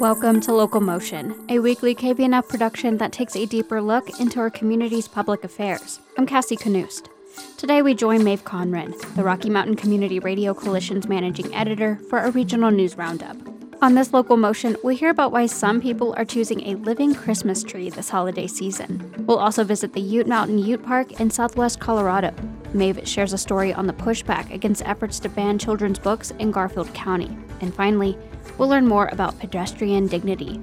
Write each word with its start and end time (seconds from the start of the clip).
Welcome 0.00 0.40
to 0.40 0.52
Local 0.52 0.80
Motion, 0.80 1.46
a 1.48 1.60
weekly 1.60 1.94
KVNF 1.94 2.48
production 2.48 2.98
that 2.98 3.12
takes 3.12 3.36
a 3.36 3.46
deeper 3.46 3.80
look 3.80 4.18
into 4.18 4.40
our 4.40 4.50
community's 4.50 5.06
public 5.06 5.44
affairs. 5.44 6.00
I'm 6.18 6.26
Cassie 6.26 6.56
Canoost. 6.56 7.08
Today 7.56 7.80
we 7.80 7.94
join 7.94 8.24
Maeve 8.24 8.44
Conran, 8.44 8.92
the 9.14 9.22
Rocky 9.22 9.50
Mountain 9.50 9.76
Community 9.76 10.18
Radio 10.18 10.52
Coalition's 10.52 11.08
managing 11.08 11.54
editor, 11.54 12.00
for 12.10 12.18
a 12.18 12.32
regional 12.32 12.72
news 12.72 12.96
roundup. 12.98 13.36
On 13.82 13.94
this 13.94 14.12
local 14.12 14.36
motion, 14.36 14.76
we'll 14.82 14.96
hear 14.96 15.10
about 15.10 15.30
why 15.30 15.46
some 15.46 15.80
people 15.80 16.12
are 16.16 16.24
choosing 16.24 16.66
a 16.66 16.74
living 16.74 17.14
Christmas 17.14 17.62
tree 17.62 17.88
this 17.88 18.08
holiday 18.08 18.48
season. 18.48 19.14
We'll 19.26 19.38
also 19.38 19.62
visit 19.62 19.92
the 19.92 20.00
Ute 20.00 20.26
Mountain 20.26 20.58
Ute 20.58 20.82
Park 20.82 21.20
in 21.20 21.30
southwest 21.30 21.78
Colorado. 21.78 22.34
Maeve 22.72 23.06
shares 23.06 23.32
a 23.32 23.38
story 23.38 23.72
on 23.72 23.86
the 23.86 23.92
pushback 23.92 24.52
against 24.52 24.86
efforts 24.86 25.20
to 25.20 25.28
ban 25.28 25.58
children's 25.58 26.00
books 26.00 26.32
in 26.40 26.50
Garfield 26.50 26.92
County. 26.94 27.36
And 27.60 27.72
finally, 27.72 28.18
we'll 28.58 28.68
learn 28.68 28.86
more 28.86 29.08
about 29.12 29.38
pedestrian 29.38 30.06
dignity. 30.06 30.60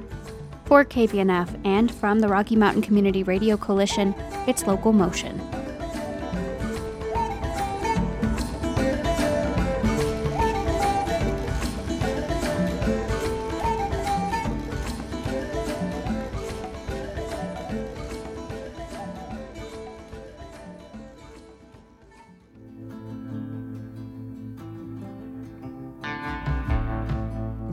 For 0.65 0.85
KVNF 0.85 1.59
and 1.65 1.93
from 1.93 2.19
the 2.19 2.27
Rocky 2.27 2.55
Mountain 2.55 2.81
Community 2.81 3.23
Radio 3.23 3.57
Coalition, 3.57 4.15
it's 4.47 4.65
Local 4.65 4.93
Motion. 4.93 5.60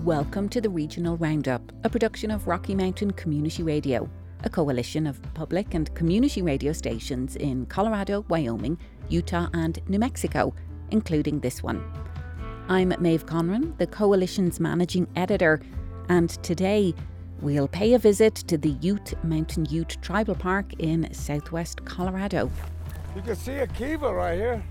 Welcome 0.09 0.48
to 0.48 0.62
the 0.62 0.70
Regional 0.70 1.19
Roundup, 1.19 1.61
a 1.84 1.91
production 1.91 2.31
of 2.31 2.47
Rocky 2.48 2.75
Mountain 2.75 3.11
Community 3.11 3.62
Radio, 3.62 4.09
a 4.42 4.48
coalition 4.48 5.06
of 5.06 5.20
public 5.34 5.75
and 5.75 5.95
community 5.95 6.41
radio 6.41 6.73
stations 6.73 7.37
in 7.37 7.67
Colorado, 7.67 8.25
Wyoming, 8.31 8.79
Utah, 9.11 9.48
and 9.53 9.79
New 9.86 9.98
Mexico, 9.98 10.55
including 10.92 11.41
this 11.41 11.62
one. 11.62 11.84
I'm 12.70 12.95
Maeve 12.98 13.27
Conran, 13.27 13.77
the 13.77 13.86
coalition's 13.86 14.59
managing 14.59 15.06
editor, 15.14 15.61
and 16.09 16.31
today 16.42 16.95
we'll 17.42 17.69
pay 17.69 17.92
a 17.92 17.98
visit 17.98 18.34
to 18.34 18.56
the 18.56 18.79
Ute 18.81 19.12
Mountain 19.23 19.67
Ute 19.67 19.98
Tribal 20.01 20.36
Park 20.36 20.73
in 20.79 21.12
southwest 21.12 21.84
Colorado. 21.84 22.51
You 23.14 23.20
can 23.20 23.36
see 23.36 23.56
a 23.56 23.67
kiva 23.67 24.11
right 24.14 24.39
here. 24.39 24.64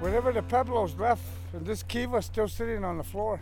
Whenever 0.00 0.32
the 0.32 0.42
Pueblos 0.42 0.94
left, 0.94 1.22
and 1.52 1.66
this 1.66 1.82
kiva 1.82 2.22
still 2.22 2.48
sitting 2.48 2.82
on 2.82 2.96
the 2.96 3.04
floor. 3.04 3.38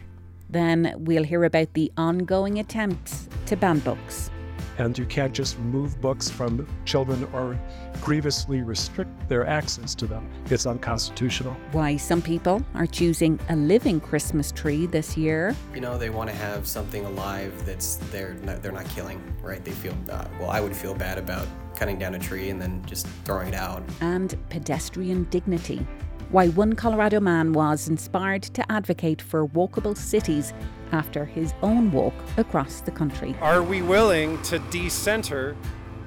Then 0.50 0.94
we'll 0.98 1.22
hear 1.22 1.44
about 1.44 1.72
the 1.74 1.92
ongoing 1.96 2.58
attempts 2.58 3.28
to 3.46 3.56
ban 3.56 3.78
books. 3.78 4.30
And 4.78 4.98
you 4.98 5.04
can't 5.04 5.32
just 5.32 5.58
remove 5.58 6.00
books 6.00 6.28
from 6.30 6.66
children 6.84 7.28
or 7.32 7.56
grievously 8.00 8.62
restrict 8.62 9.28
their 9.28 9.46
access 9.46 9.94
to 9.96 10.06
them. 10.06 10.28
It's 10.46 10.66
unconstitutional. 10.66 11.54
Why 11.72 11.96
some 11.98 12.22
people 12.22 12.64
are 12.74 12.86
choosing 12.86 13.38
a 13.50 13.56
living 13.56 14.00
Christmas 14.00 14.50
tree 14.50 14.86
this 14.86 15.16
year. 15.16 15.54
You 15.74 15.82
know, 15.82 15.98
they 15.98 16.10
want 16.10 16.30
to 16.30 16.36
have 16.36 16.66
something 16.66 17.04
alive 17.04 17.52
that's 17.64 17.96
they're 18.10 18.34
not, 18.42 18.62
they're 18.62 18.72
not 18.72 18.88
killing, 18.88 19.22
right? 19.42 19.62
They 19.62 19.70
feel 19.70 19.94
uh, 20.10 20.24
well. 20.40 20.50
I 20.50 20.60
would 20.60 20.74
feel 20.74 20.94
bad 20.94 21.18
about 21.18 21.46
cutting 21.76 21.98
down 21.98 22.14
a 22.14 22.18
tree 22.18 22.50
and 22.50 22.60
then 22.60 22.82
just 22.86 23.06
throwing 23.24 23.48
it 23.48 23.54
out. 23.54 23.82
And 24.00 24.34
pedestrian 24.48 25.24
dignity 25.24 25.86
why 26.31 26.48
one 26.48 26.75
Colorado 26.75 27.20
man 27.20 27.53
was 27.53 27.89
inspired 27.89 28.42
to 28.42 28.70
advocate 28.70 29.20
for 29.20 29.47
walkable 29.48 29.97
cities 29.97 30.53
after 30.92 31.25
his 31.25 31.53
own 31.62 31.91
walk 31.91 32.14
across 32.36 32.81
the 32.81 32.91
country. 32.91 33.34
Are 33.41 33.62
we 33.62 33.83
willing 33.83 34.41
to 34.42 34.58
decenter 34.70 35.57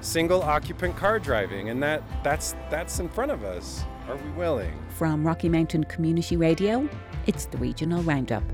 single 0.00 0.42
occupant 0.42 0.96
car 0.96 1.18
driving? 1.18 1.68
And 1.68 1.82
that 1.82 2.02
that's 2.22 2.54
that's 2.70 3.00
in 3.00 3.08
front 3.08 3.30
of 3.30 3.44
us. 3.44 3.84
Are 4.08 4.16
we 4.16 4.30
willing? 4.30 4.78
From 4.90 5.26
Rocky 5.26 5.48
Mountain 5.48 5.84
Community 5.84 6.36
Radio, 6.36 6.88
it's 7.26 7.46
the 7.46 7.58
Regional 7.58 8.02
Roundup. 8.02 8.44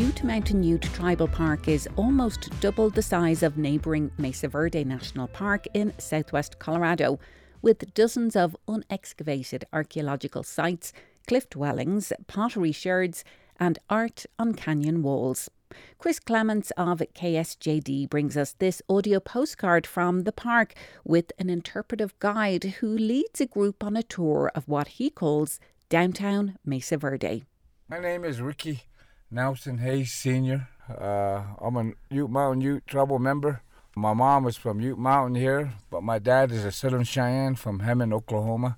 Ute 0.00 0.24
Mountain 0.24 0.62
Ute 0.62 0.88
Tribal 0.94 1.28
Park 1.28 1.68
is 1.68 1.86
almost 1.94 2.48
double 2.60 2.88
the 2.88 3.02
size 3.02 3.42
of 3.42 3.58
neighbouring 3.58 4.10
Mesa 4.16 4.48
Verde 4.48 4.82
National 4.82 5.28
Park 5.28 5.66
in 5.74 5.92
southwest 5.98 6.58
Colorado, 6.58 7.20
with 7.60 7.92
dozens 7.92 8.34
of 8.34 8.56
unexcavated 8.66 9.64
archaeological 9.74 10.42
sites, 10.42 10.94
cliff 11.28 11.50
dwellings, 11.50 12.14
pottery 12.26 12.72
sherds, 12.72 13.24
and 13.58 13.78
art 13.90 14.24
on 14.38 14.54
canyon 14.54 15.02
walls. 15.02 15.50
Chris 15.98 16.18
Clements 16.18 16.72
of 16.78 17.00
KSJD 17.14 18.08
brings 18.08 18.38
us 18.38 18.54
this 18.58 18.80
audio 18.88 19.20
postcard 19.20 19.86
from 19.86 20.22
the 20.22 20.32
park 20.32 20.72
with 21.04 21.30
an 21.38 21.50
interpretive 21.50 22.18
guide 22.20 22.64
who 22.80 22.88
leads 22.88 23.42
a 23.42 23.46
group 23.46 23.84
on 23.84 23.98
a 23.98 24.02
tour 24.02 24.50
of 24.54 24.66
what 24.66 24.88
he 24.88 25.10
calls 25.10 25.60
downtown 25.90 26.56
Mesa 26.64 26.96
Verde. 26.96 27.44
My 27.86 27.98
name 27.98 28.24
is 28.24 28.40
Ricky 28.40 28.84
Nelson 29.32 29.78
Hayes 29.78 30.12
Sr. 30.12 30.68
Uh, 30.88 31.42
I'm 31.60 31.76
a 31.76 31.92
Ute 32.12 32.28
Mountain 32.28 32.62
Ute 32.62 32.84
Tribal 32.84 33.20
member. 33.20 33.62
My 33.94 34.12
mom 34.12 34.44
is 34.48 34.56
from 34.56 34.80
Ute 34.80 34.98
Mountain 34.98 35.36
here, 35.36 35.74
but 35.88 36.02
my 36.02 36.18
dad 36.18 36.50
is 36.50 36.64
a 36.64 36.72
Southern 36.72 37.04
Cheyenne 37.04 37.54
from 37.54 37.78
Hammond, 37.78 38.12
Oklahoma. 38.12 38.76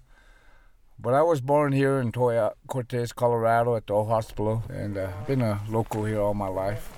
But 0.99 1.15
I 1.15 1.23
was 1.23 1.41
born 1.41 1.73
here 1.73 1.99
in 1.99 2.13
Towaoc, 2.13 2.53
Cortez, 2.67 3.15
Colorado 3.15 3.77
at 3.77 3.87
the 3.87 3.95
old 3.95 4.09
hospital, 4.09 4.63
and 4.69 4.99
uh, 4.99 5.09
been 5.27 5.41
a 5.41 5.63
local 5.71 6.05
here 6.05 6.21
all 6.21 6.35
my 6.35 6.49
life. 6.49 6.93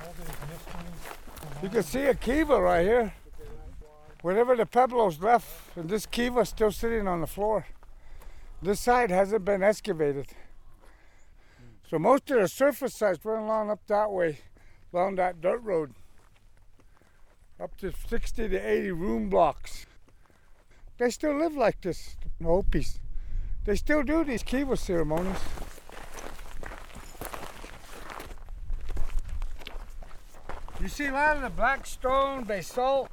You 1.62 1.68
can 1.68 1.84
see 1.84 2.06
a 2.06 2.14
kiva 2.14 2.60
right 2.60 2.84
here. 2.84 3.14
Whenever 4.22 4.56
the 4.56 4.66
Pueblos 4.66 5.20
left, 5.20 5.76
and 5.76 5.88
this 5.88 6.06
kiva 6.06 6.44
still 6.44 6.72
sitting 6.72 7.06
on 7.06 7.20
the 7.20 7.28
floor. 7.28 7.66
This 8.60 8.80
side 8.80 9.12
hasn't 9.12 9.44
been 9.44 9.62
excavated. 9.62 10.26
So 11.94 12.00
most 12.00 12.28
of 12.32 12.40
the 12.40 12.48
surface 12.48 12.96
sites 12.96 13.24
run 13.24 13.44
along 13.44 13.70
up 13.70 13.78
that 13.86 14.10
way, 14.10 14.40
along 14.92 15.14
that 15.14 15.40
dirt 15.40 15.62
road. 15.62 15.94
Up 17.60 17.76
to 17.76 17.92
60 18.08 18.48
to 18.48 18.56
80 18.56 18.90
room 18.90 19.28
blocks. 19.28 19.86
They 20.98 21.10
still 21.10 21.38
live 21.38 21.54
like 21.54 21.80
this, 21.82 22.16
the 22.40 22.46
Hopis. 22.46 22.98
They 23.64 23.76
still 23.76 24.02
do 24.02 24.24
these 24.24 24.42
kiva 24.42 24.76
ceremonies. 24.76 25.36
You 30.80 30.88
see 30.88 31.06
a 31.06 31.12
lot 31.12 31.36
of 31.36 31.42
the 31.42 31.50
black 31.50 31.86
stone, 31.86 32.42
basalt, 32.42 33.08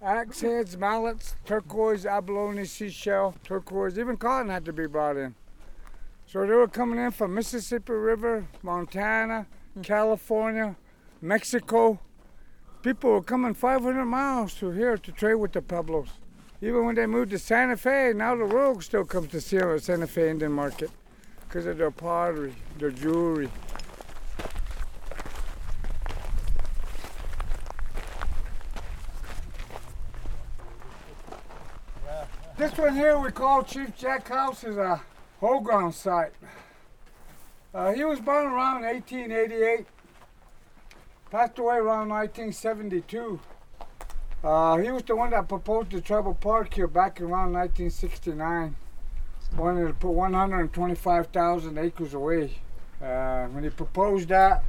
axe 0.00 0.40
heads, 0.40 0.74
mallets, 0.78 1.36
turquoise, 1.44 2.06
abalone, 2.06 2.64
seashell, 2.64 3.34
turquoise, 3.44 3.98
even 3.98 4.16
cotton 4.16 4.48
had 4.48 4.64
to 4.64 4.72
be 4.72 4.86
brought 4.86 5.18
in. 5.18 5.34
So 6.32 6.46
they 6.46 6.54
were 6.54 6.68
coming 6.68 7.00
in 7.00 7.10
from 7.10 7.34
Mississippi 7.34 7.92
River, 7.92 8.46
Montana, 8.62 9.48
hmm. 9.74 9.80
California, 9.80 10.76
Mexico. 11.20 11.98
People 12.82 13.10
were 13.10 13.22
coming 13.22 13.52
500 13.52 14.04
miles 14.04 14.54
to 14.54 14.70
here 14.70 14.96
to 14.96 15.10
trade 15.10 15.34
with 15.34 15.50
the 15.50 15.60
Pueblos. 15.60 16.06
Even 16.62 16.86
when 16.86 16.94
they 16.94 17.06
moved 17.06 17.32
to 17.32 17.38
Santa 17.40 17.76
Fe, 17.76 18.12
now 18.14 18.36
the 18.36 18.44
world 18.44 18.84
still 18.84 19.04
comes 19.04 19.28
to 19.32 19.40
see 19.40 19.58
them 19.58 19.74
at 19.74 19.82
Santa 19.82 20.06
Fe 20.06 20.30
Indian 20.30 20.52
Market 20.52 20.92
because 21.48 21.66
of 21.66 21.78
their 21.78 21.90
pottery, 21.90 22.54
their 22.78 22.92
jewelry. 22.92 23.50
This 32.56 32.78
one 32.78 32.94
here 32.94 33.18
we 33.18 33.32
call 33.32 33.64
Chief 33.64 33.96
Jack 33.96 34.28
House 34.28 34.62
is 34.62 34.76
a 34.76 35.02
Hogan 35.40 35.90
site. 35.90 36.32
Uh, 37.72 37.92
he 37.92 38.04
was 38.04 38.20
born 38.20 38.44
around 38.46 38.82
1888, 38.82 39.86
passed 41.30 41.58
away 41.58 41.76
around 41.76 42.10
1972. 42.10 43.40
Uh, 44.44 44.76
he 44.76 44.90
was 44.90 45.02
the 45.04 45.16
one 45.16 45.30
that 45.30 45.48
proposed 45.48 45.92
the 45.92 46.00
tribal 46.02 46.34
park 46.34 46.74
here 46.74 46.86
back 46.86 47.22
around 47.22 47.54
1969. 47.54 48.76
Wanted 49.56 49.88
to 49.88 49.94
put 49.94 50.10
125,000 50.10 51.78
acres 51.78 52.12
away. 52.12 52.58
Uh, 53.02 53.46
when 53.46 53.64
he 53.64 53.70
proposed 53.70 54.28
that, 54.28 54.62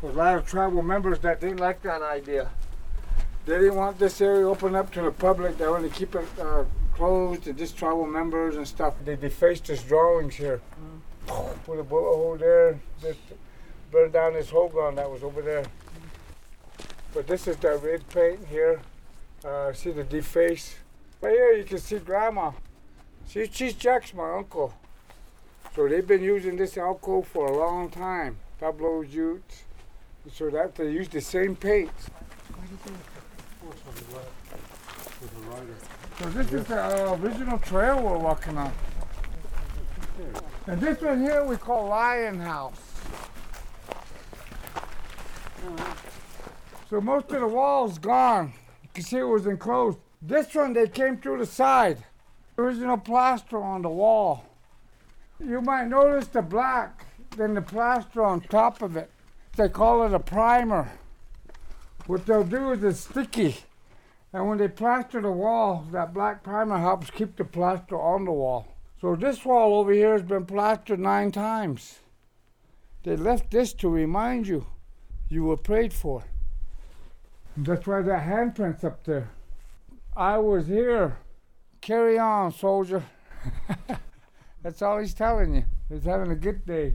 there 0.00 0.08
was 0.08 0.16
a 0.16 0.18
lot 0.18 0.38
of 0.38 0.46
tribal 0.46 0.82
members 0.82 1.18
that 1.18 1.38
didn't 1.38 1.60
like 1.60 1.82
that 1.82 2.00
idea. 2.00 2.48
They 3.44 3.58
didn't 3.58 3.76
want 3.76 3.98
this 3.98 4.22
area 4.22 4.48
open 4.48 4.74
up 4.74 4.90
to 4.92 5.02
the 5.02 5.10
public. 5.10 5.58
They 5.58 5.68
wanted 5.68 5.92
to 5.92 5.98
keep 5.98 6.14
it 6.14 6.26
closed 6.94 7.44
to 7.44 7.52
just 7.52 7.76
tribal 7.76 8.06
members 8.06 8.56
and 8.56 8.66
stuff. 8.66 8.94
They 9.04 9.16
defaced 9.16 9.66
his 9.66 9.82
drawings 9.82 10.34
here. 10.34 10.60
Mm. 11.28 11.54
Put 11.64 11.78
a 11.78 11.82
bullet 11.82 12.16
hole 12.16 12.36
there. 12.36 12.78
Just 13.00 13.20
burned 13.90 14.12
down 14.12 14.34
his 14.34 14.50
hogan 14.50 14.94
that 14.96 15.10
was 15.10 15.22
over 15.22 15.42
there. 15.42 15.64
But 17.14 17.26
this 17.26 17.46
is 17.46 17.56
the 17.56 17.76
red 17.76 18.08
paint 18.08 18.46
here. 18.48 18.80
Uh, 19.44 19.72
see 19.72 19.90
the 19.90 20.04
deface. 20.04 20.76
Right 21.20 21.32
here 21.32 21.52
you 21.52 21.64
can 21.64 21.78
see 21.78 21.98
Grandma. 21.98 22.52
She, 23.28 23.48
she's 23.52 23.74
Jack's 23.74 24.14
my 24.14 24.36
uncle. 24.36 24.74
So 25.74 25.88
they've 25.88 26.06
been 26.06 26.22
using 26.22 26.56
this 26.56 26.76
alcohol 26.76 27.22
for 27.22 27.46
a 27.46 27.56
long 27.56 27.90
time. 27.90 28.36
Pablo 28.60 29.02
Utes. 29.02 29.64
So 30.32 30.50
that 30.50 30.74
they 30.76 30.90
use 30.90 31.08
the 31.08 31.20
same 31.20 31.56
paints. 31.56 32.08
So 36.22 36.28
this 36.28 36.52
is 36.52 36.64
the 36.66 36.80
uh, 36.80 37.18
original 37.20 37.58
trail 37.58 38.00
we're 38.00 38.16
walking 38.16 38.56
on. 38.56 38.72
And 40.68 40.80
this 40.80 41.00
one 41.00 41.20
here 41.20 41.42
we 41.42 41.56
call 41.56 41.88
Lion 41.88 42.38
House. 42.38 42.80
So 46.88 47.00
most 47.00 47.28
of 47.32 47.40
the 47.40 47.48
wall's 47.48 47.98
gone. 47.98 48.52
You 48.84 48.88
can 48.94 49.02
see 49.02 49.16
it 49.16 49.24
was 49.24 49.48
enclosed. 49.48 49.98
This 50.20 50.54
one 50.54 50.74
they 50.74 50.86
came 50.86 51.16
through 51.16 51.38
the 51.38 51.46
side. 51.46 51.98
Original 52.56 52.98
plaster 52.98 53.60
on 53.60 53.82
the 53.82 53.90
wall. 53.90 54.44
You 55.44 55.60
might 55.60 55.88
notice 55.88 56.28
the 56.28 56.42
black, 56.42 57.04
then 57.36 57.54
the 57.54 57.62
plaster 57.62 58.22
on 58.22 58.42
top 58.42 58.80
of 58.80 58.96
it. 58.96 59.10
They 59.56 59.68
call 59.68 60.04
it 60.06 60.14
a 60.14 60.20
primer. 60.20 60.88
What 62.06 62.26
they'll 62.26 62.44
do 62.44 62.70
is 62.70 62.84
it's 62.84 63.00
sticky. 63.00 63.56
And 64.32 64.48
when 64.48 64.58
they 64.58 64.68
plaster 64.68 65.20
the 65.20 65.30
wall, 65.30 65.86
that 65.92 66.14
black 66.14 66.42
primer 66.42 66.78
helps 66.78 67.10
keep 67.10 67.36
the 67.36 67.44
plaster 67.44 68.00
on 68.00 68.24
the 68.24 68.32
wall. 68.32 68.66
So 69.00 69.14
this 69.14 69.44
wall 69.44 69.74
over 69.74 69.92
here 69.92 70.12
has 70.12 70.22
been 70.22 70.46
plastered 70.46 71.00
nine 71.00 71.32
times. 71.32 71.98
They 73.02 73.16
left 73.16 73.50
this 73.50 73.72
to 73.74 73.88
remind 73.88 74.46
you 74.46 74.66
you 75.28 75.44
were 75.44 75.56
prayed 75.56 75.92
for. 75.92 76.24
That's 77.56 77.86
why 77.86 78.00
that 78.02 78.26
handprint's 78.26 78.84
up 78.84 79.04
there. 79.04 79.30
I 80.16 80.38
was 80.38 80.66
here. 80.66 81.18
Carry 81.80 82.18
on, 82.18 82.52
soldier. 82.52 83.04
That's 84.62 84.80
all 84.80 84.98
he's 84.98 85.14
telling 85.14 85.54
you. 85.54 85.64
He's 85.88 86.04
having 86.04 86.30
a 86.30 86.36
good 86.36 86.64
day. 86.64 86.94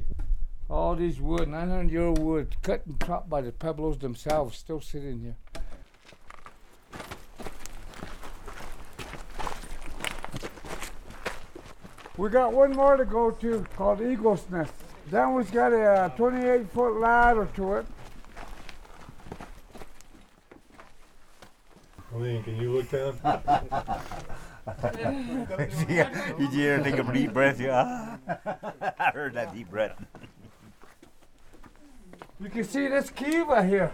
All 0.69 0.95
these 0.95 1.19
wood, 1.19 1.47
900 1.47 1.91
year 1.91 2.03
old 2.03 2.19
wood, 2.19 2.55
cut 2.61 2.85
and 2.85 3.03
chopped 3.05 3.29
by 3.29 3.41
the 3.41 3.51
Pueblos 3.51 3.97
themselves, 3.97 4.57
still 4.57 4.81
sitting 4.81 5.19
here. 5.19 5.35
We 12.17 12.29
got 12.29 12.51
one 12.51 12.71
more 12.71 12.97
to 12.97 13.05
go 13.05 13.29
to 13.29 13.65
called 13.75 14.01
Eagle's 14.01 14.49
Nest. 14.49 14.73
That 15.11 15.27
one's 15.27 15.51
got 15.51 15.71
a 15.71 15.83
uh, 15.83 16.09
28 16.09 16.69
foot 16.71 16.99
ladder 16.99 17.47
to 17.55 17.73
it. 17.75 17.85
Colleen, 22.09 22.43
can 22.43 22.55
you 22.55 22.71
look 22.71 22.89
down? 22.89 23.19
yeah, 25.87 26.33
you 26.39 26.49
dare 26.51 26.83
take 26.83 26.97
a 26.97 27.13
deep 27.13 27.33
breath. 27.33 27.59
Yeah, 27.59 28.17
I 28.99 29.11
heard 29.13 29.35
that 29.35 29.53
deep 29.53 29.69
breath. 29.69 30.03
You 32.39 32.49
can 32.49 32.63
see 32.63 32.87
this 32.87 33.11
kiva 33.11 33.63
here. 33.63 33.91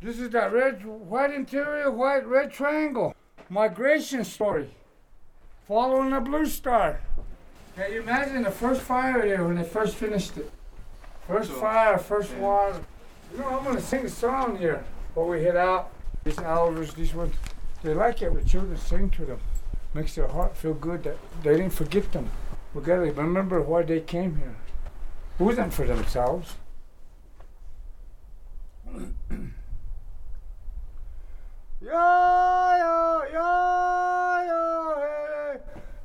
This 0.00 0.18
is 0.18 0.30
that 0.30 0.52
red, 0.52 0.84
white 0.84 1.32
interior, 1.32 1.90
white, 1.90 2.26
red 2.26 2.50
triangle. 2.50 3.14
Migration 3.50 4.24
story. 4.24 4.70
Following 5.68 6.10
the 6.10 6.20
blue 6.20 6.46
star. 6.46 7.00
Can 7.76 7.92
you 7.92 8.02
imagine 8.02 8.42
the 8.42 8.50
first 8.50 8.82
fire 8.82 9.24
here 9.24 9.44
when 9.44 9.56
they 9.56 9.64
first 9.64 9.96
finished 9.96 10.36
it? 10.36 10.50
First 11.26 11.50
fire, 11.52 11.96
first 11.98 12.34
water. 12.34 12.80
You 13.32 13.38
know, 13.38 13.48
I'm 13.48 13.64
gonna 13.64 13.80
sing 13.80 14.04
a 14.04 14.08
song 14.10 14.58
here 14.58 14.84
before 15.08 15.28
we 15.28 15.42
head 15.42 15.56
out. 15.56 15.90
These 16.24 16.38
elders, 16.38 16.92
these 16.94 17.14
ones, 17.14 17.34
they 17.82 17.94
like 17.94 18.20
it 18.22 18.32
when 18.32 18.44
children 18.44 18.76
sing 18.76 19.08
to 19.10 19.24
them. 19.24 19.40
Makes 19.94 20.14
their 20.14 20.28
heart 20.28 20.56
feel 20.56 20.74
good 20.74 21.02
that 21.04 21.16
they 21.42 21.56
didn't 21.56 21.72
forget 21.72 22.12
them. 22.12 22.30
We 22.74 22.82
gotta 22.82 23.10
remember 23.10 23.60
why 23.62 23.82
they 23.82 24.00
came 24.00 24.36
here. 24.36 24.56
It 25.38 25.42
wasn't 25.42 25.72
for 25.72 25.86
themselves. 25.86 26.56
Yo, 31.80 31.90
yo, 31.90 33.22
yo, 33.32 33.48
yo, 34.48 34.62
hey, 35.02 35.58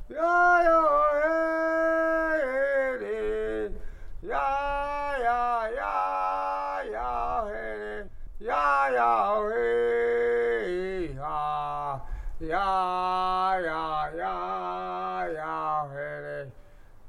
yo, 0.09 0.31
yo, 0.67 0.79
hey, 1.23 2.47
hey, 2.99 3.69
ya, 4.27 4.45
ya, 5.21 5.39
ya, 5.77 5.91
ya, 6.91 7.09
hey, 7.45 8.09
ya, 8.39 8.63
ya, 8.89 9.09
hey, 9.49 11.13
ha, 11.19 12.01
ya, 12.39 13.57
ya, 13.57 14.09
ya, 14.15 15.27
ya, 15.33 15.87
hey, 15.89 16.51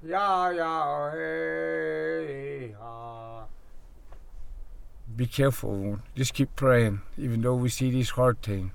ya, 0.02 0.50
ya, 0.50 1.10
hey, 1.12 2.74
ha. 2.78 3.44
Be 5.14 5.26
careful. 5.26 5.98
Just 6.14 6.32
keep 6.32 6.54
praying. 6.56 7.00
Even 7.16 7.42
though 7.42 7.56
we 7.56 7.68
see 7.68 7.90
these 7.90 8.10
hard 8.10 8.40
things, 8.40 8.70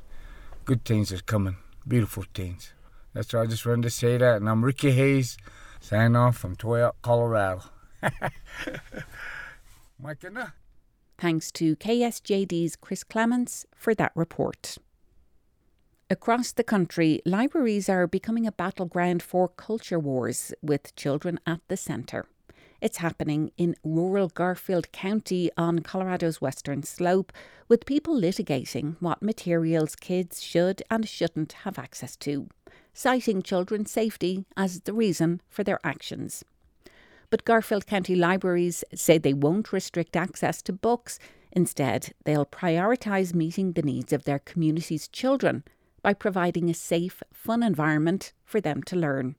good 0.65 0.83
things 0.83 1.11
are 1.11 1.21
coming. 1.21 1.55
Beautiful 1.88 2.25
things. 2.33 2.73
That's 3.13 3.33
why 3.33 3.41
I 3.41 3.45
just 3.45 3.65
wanted 3.65 3.83
to 3.83 3.89
say 3.89 4.17
that. 4.17 4.38
And 4.38 4.49
I'm 4.49 4.65
Ricky 4.65 4.91
Hayes, 4.91 5.38
signing 5.79 6.15
off 6.15 6.38
from 6.38 6.56
Towaoc, 6.56 6.94
Colorado. 7.01 7.63
Mike 9.99 10.23
and 10.23 10.51
Thanks 11.17 11.51
to 11.53 11.75
KSJD's 11.77 12.75
Chris 12.75 13.03
Clements 13.03 13.65
for 13.75 13.95
that 13.95 14.11
report. 14.13 14.77
Across 16.09 16.51
the 16.53 16.63
country, 16.65 17.21
libraries 17.25 17.88
are 17.88 18.07
becoming 18.07 18.45
a 18.45 18.51
battleground 18.51 19.23
for 19.23 19.47
culture 19.47 19.97
wars 19.97 20.53
with 20.61 20.95
children 20.97 21.39
at 21.47 21.61
the 21.69 21.77
centre. 21.77 22.27
It's 22.81 22.97
happening 22.97 23.51
in 23.57 23.75
rural 23.85 24.27
Garfield 24.27 24.91
County 24.91 25.50
on 25.57 25.79
Colorado's 25.79 26.41
western 26.41 26.83
slope, 26.83 27.31
with 27.69 27.85
people 27.85 28.19
litigating 28.19 28.97
what 29.00 29.23
materials 29.23 29.95
kids 29.95 30.44
should 30.44 30.83
and 30.91 31.07
shouldn't 31.07 31.53
have 31.63 31.79
access 31.79 32.17
to, 32.17 32.49
citing 32.94 33.41
children's 33.41 33.89
safety 33.89 34.45
as 34.57 34.81
the 34.81 34.94
reason 34.94 35.41
for 35.49 35.63
their 35.63 35.79
actions. 35.85 36.44
But 37.29 37.45
Garfield 37.45 37.88
County 37.88 38.15
libraries 38.15 38.83
say 38.94 39.17
they 39.17 39.33
won't 39.33 39.71
restrict 39.71 40.17
access 40.17 40.61
to 40.63 40.73
books. 40.73 41.17
Instead, 41.53 42.13
they'll 42.25 42.45
prioritise 42.45 43.33
meeting 43.33 43.71
the 43.71 43.81
needs 43.81 44.11
of 44.11 44.25
their 44.25 44.39
community's 44.39 45.07
children 45.07 45.63
by 46.04 46.14
providing 46.14 46.69
a 46.69 46.74
safe, 46.76 47.24
fun 47.33 47.64
environment 47.64 48.33
for 48.45 48.62
them 48.62 48.83
to 48.83 48.95
learn. 48.95 49.36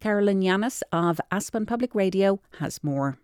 Carolyn 0.00 0.40
Llanes 0.42 0.82
of 0.92 1.20
Aspen 1.30 1.64
Public 1.64 1.94
Radio 1.94 2.40
has 2.58 2.84
more. 2.84 3.18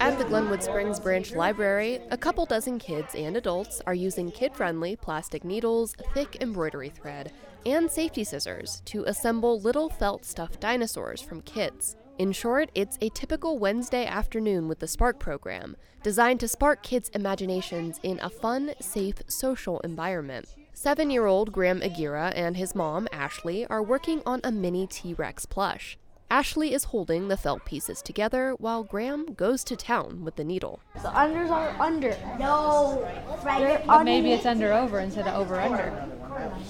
At 0.00 0.18
the 0.18 0.24
Glenwood 0.24 0.62
Springs 0.62 0.98
Branch 0.98 1.32
Library, 1.32 2.00
a 2.10 2.16
couple 2.16 2.46
dozen 2.46 2.78
kids 2.78 3.14
and 3.14 3.36
adults 3.36 3.82
are 3.86 3.94
using 3.94 4.30
kid 4.30 4.54
friendly 4.54 4.96
plastic 4.96 5.44
needles, 5.44 5.94
thick 6.14 6.38
embroidery 6.40 6.88
thread, 6.88 7.32
and 7.66 7.90
safety 7.90 8.24
scissors 8.24 8.82
to 8.86 9.04
assemble 9.04 9.60
little 9.60 9.88
felt 9.88 10.24
stuffed 10.24 10.60
dinosaurs 10.60 11.20
from 11.20 11.42
kits. 11.42 11.96
In 12.16 12.30
short, 12.30 12.70
it's 12.76 12.96
a 13.00 13.08
typical 13.08 13.58
Wednesday 13.58 14.06
afternoon 14.06 14.68
with 14.68 14.78
the 14.78 14.86
Spark 14.86 15.18
program, 15.18 15.76
designed 16.04 16.38
to 16.40 16.48
spark 16.48 16.84
kids' 16.84 17.08
imaginations 17.08 17.98
in 18.04 18.20
a 18.22 18.30
fun, 18.30 18.72
safe, 18.80 19.16
social 19.26 19.80
environment. 19.80 20.54
Seven 20.74 21.10
year 21.10 21.26
old 21.26 21.50
Graham 21.50 21.82
Aguirre 21.82 22.32
and 22.36 22.56
his 22.56 22.72
mom, 22.72 23.08
Ashley, 23.12 23.66
are 23.66 23.82
working 23.82 24.22
on 24.24 24.40
a 24.44 24.52
mini 24.52 24.86
T 24.86 25.14
Rex 25.14 25.44
plush. 25.44 25.98
Ashley 26.30 26.72
is 26.72 26.84
holding 26.84 27.28
the 27.28 27.36
felt 27.36 27.64
pieces 27.64 28.02
together 28.02 28.54
while 28.58 28.82
Graham 28.82 29.34
goes 29.34 29.62
to 29.64 29.76
town 29.76 30.24
with 30.24 30.36
the 30.36 30.44
needle. 30.44 30.80
The 30.94 31.08
unders 31.08 31.50
are 31.50 31.68
under. 31.80 32.16
No, 32.38 33.06
right. 33.44 33.86
But 33.86 34.04
maybe 34.04 34.32
it's 34.32 34.46
under 34.46 34.72
over 34.72 34.98
instead 35.00 35.28
of 35.28 35.34
over 35.34 35.60
under. 35.60 36.06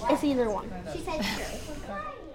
It's 0.09 0.23
either 0.23 0.49
one. 0.49 0.69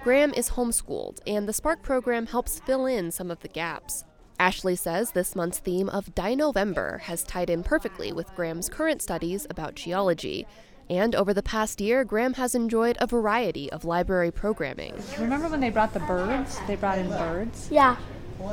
Graham 0.02 0.32
is 0.34 0.50
homeschooled, 0.50 1.18
and 1.26 1.46
the 1.46 1.52
Spark 1.52 1.82
program 1.82 2.26
helps 2.26 2.58
fill 2.60 2.86
in 2.86 3.10
some 3.10 3.30
of 3.30 3.40
the 3.40 3.48
gaps. 3.48 4.04
Ashley 4.38 4.74
says 4.74 5.10
this 5.10 5.36
month's 5.36 5.58
theme 5.58 5.90
of 5.90 6.14
Dinovember 6.14 7.00
has 7.00 7.22
tied 7.22 7.50
in 7.50 7.62
perfectly 7.62 8.10
with 8.10 8.34
Graham's 8.34 8.70
current 8.70 9.02
studies 9.02 9.46
about 9.50 9.74
geology. 9.74 10.46
And 10.90 11.14
over 11.14 11.32
the 11.32 11.42
past 11.42 11.80
year, 11.80 12.04
Graham 12.04 12.34
has 12.34 12.56
enjoyed 12.56 12.96
a 13.00 13.06
variety 13.06 13.70
of 13.70 13.84
library 13.84 14.32
programming. 14.32 14.92
Remember 15.20 15.48
when 15.48 15.60
they 15.60 15.70
brought 15.70 15.94
the 15.94 16.00
birds? 16.00 16.58
They 16.66 16.74
brought 16.74 16.98
in 16.98 17.08
birds? 17.08 17.68
Yeah. 17.70 17.96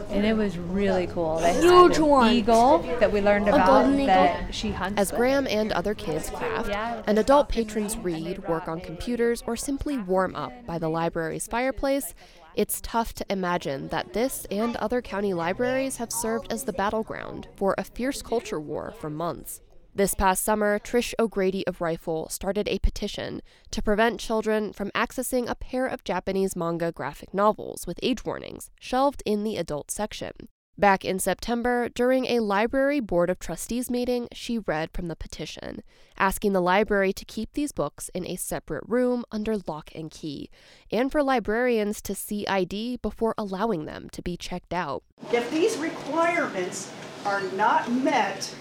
And 0.10 0.24
it 0.24 0.38
was 0.38 0.58
really 0.58 1.08
cool. 1.08 1.40
They 1.40 1.54
Huge 1.54 1.96
had 1.96 2.04
an 2.04 2.08
one. 2.08 2.32
eagle 2.34 2.80
that 3.00 3.12
we 3.12 3.22
learned 3.22 3.48
A 3.48 3.56
about 3.56 3.68
golden 3.86 4.06
that 4.06 4.54
she 4.54 4.70
hunts 4.70 5.00
As 5.02 5.12
with. 5.12 5.18
Graham 5.18 5.48
and 5.48 5.72
other 5.72 5.96
kids 5.96 6.30
craft, 6.30 6.70
and 7.08 7.18
adult 7.18 7.50
patrons 7.50 7.98
read, 7.98 8.48
work 8.48 8.68
on 8.68 8.82
computers, 8.82 9.42
or 9.48 9.56
simply 9.56 9.98
warm 9.98 10.36
up 10.36 10.54
by 10.68 10.78
the 10.78 10.90
library's 10.90 11.48
fireplace, 11.48 12.14
it's 12.54 12.82
tough 12.82 13.14
to 13.14 13.26
imagine 13.30 13.88
that 13.88 14.14
this 14.14 14.46
and 14.52 14.76
other 14.76 15.02
county 15.02 15.34
libraries 15.34 15.98
have 15.98 16.12
served 16.12 16.52
as 16.52 16.66
the 16.66 16.74
battleground 16.74 17.48
for 17.56 17.74
a 17.78 17.84
fierce 17.84 18.22
culture 18.22 18.60
war 18.60 18.94
for 19.00 19.10
months. 19.10 19.62
This 19.98 20.14
past 20.14 20.44
summer, 20.44 20.78
Trish 20.78 21.16
O'Grady 21.18 21.66
of 21.66 21.82
Rifle 21.82 22.30
started 22.30 22.68
a 22.68 22.78
petition 22.78 23.42
to 23.72 23.82
prevent 23.82 24.20
children 24.20 24.72
from 24.72 24.92
accessing 24.92 25.50
a 25.50 25.56
pair 25.56 25.88
of 25.88 26.04
Japanese 26.04 26.56
manga 26.56 26.92
graphic 26.92 27.34
novels 27.34 27.88
with 27.88 28.00
age 28.04 28.24
warnings 28.24 28.70
shelved 28.80 29.24
in 29.26 29.44
the 29.44 29.58
adult 29.58 29.90
section. 29.90 30.34
Back 30.78 31.04
in 31.04 31.18
September, 31.18 31.90
during 31.90 32.28
a 32.28 32.42
library 32.42 33.00
board 33.00 33.32
of 33.32 33.40
trustees 33.40 33.90
meeting, 33.90 34.28
she 34.32 34.60
read 34.60 34.92
from 34.94 35.08
the 35.08 35.16
petition, 35.16 35.82
asking 36.16 36.54
the 36.54 36.62
library 36.62 37.12
to 37.14 37.26
keep 37.26 37.54
these 37.54 37.72
books 37.72 38.12
in 38.14 38.24
a 38.28 38.36
separate 38.36 38.84
room 38.88 39.26
under 39.32 39.58
lock 39.66 39.90
and 39.96 40.12
key, 40.12 40.52
and 40.92 41.12
for 41.12 41.24
librarians 41.24 42.04
to 42.04 42.14
see 42.14 42.46
ID 42.46 42.98
before 42.98 43.34
allowing 43.36 43.86
them 43.86 44.10
to 44.12 44.22
be 44.22 44.38
checked 44.38 44.76
out. 44.76 45.02
If 45.32 45.50
these 45.50 45.76
requirements 45.78 46.92
are 47.26 47.42
not 47.54 47.92
met, 47.92 48.54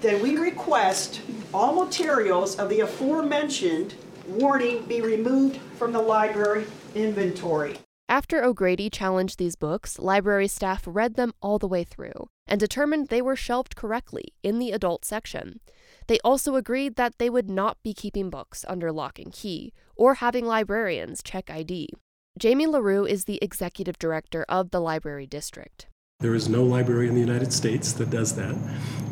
then 0.00 0.22
we 0.22 0.36
request 0.36 1.22
all 1.52 1.84
materials 1.84 2.56
of 2.56 2.68
the 2.68 2.80
aforementioned 2.80 3.94
warning 4.26 4.84
be 4.84 5.00
removed 5.00 5.58
from 5.76 5.92
the 5.92 6.00
library 6.00 6.66
inventory. 6.94 7.78
After 8.08 8.42
O'Grady 8.42 8.88
challenged 8.88 9.38
these 9.38 9.56
books, 9.56 9.98
library 9.98 10.48
staff 10.48 10.84
read 10.86 11.14
them 11.14 11.32
all 11.42 11.58
the 11.58 11.68
way 11.68 11.84
through 11.84 12.30
and 12.46 12.58
determined 12.58 13.08
they 13.08 13.20
were 13.20 13.36
shelved 13.36 13.76
correctly 13.76 14.32
in 14.42 14.58
the 14.58 14.72
adult 14.72 15.04
section. 15.04 15.60
They 16.06 16.18
also 16.20 16.56
agreed 16.56 16.96
that 16.96 17.18
they 17.18 17.28
would 17.28 17.50
not 17.50 17.76
be 17.82 17.92
keeping 17.92 18.30
books 18.30 18.64
under 18.66 18.90
lock 18.90 19.18
and 19.18 19.30
key 19.30 19.74
or 19.94 20.14
having 20.14 20.46
librarians 20.46 21.22
check 21.22 21.50
ID. 21.50 21.90
Jamie 22.38 22.66
LaRue 22.66 23.04
is 23.04 23.24
the 23.24 23.38
executive 23.42 23.98
director 23.98 24.46
of 24.48 24.70
the 24.70 24.80
library 24.80 25.26
district. 25.26 25.88
There 26.20 26.34
is 26.34 26.48
no 26.48 26.64
library 26.64 27.06
in 27.06 27.14
the 27.14 27.20
United 27.20 27.52
States 27.52 27.92
that 27.92 28.10
does 28.10 28.34
that, 28.34 28.56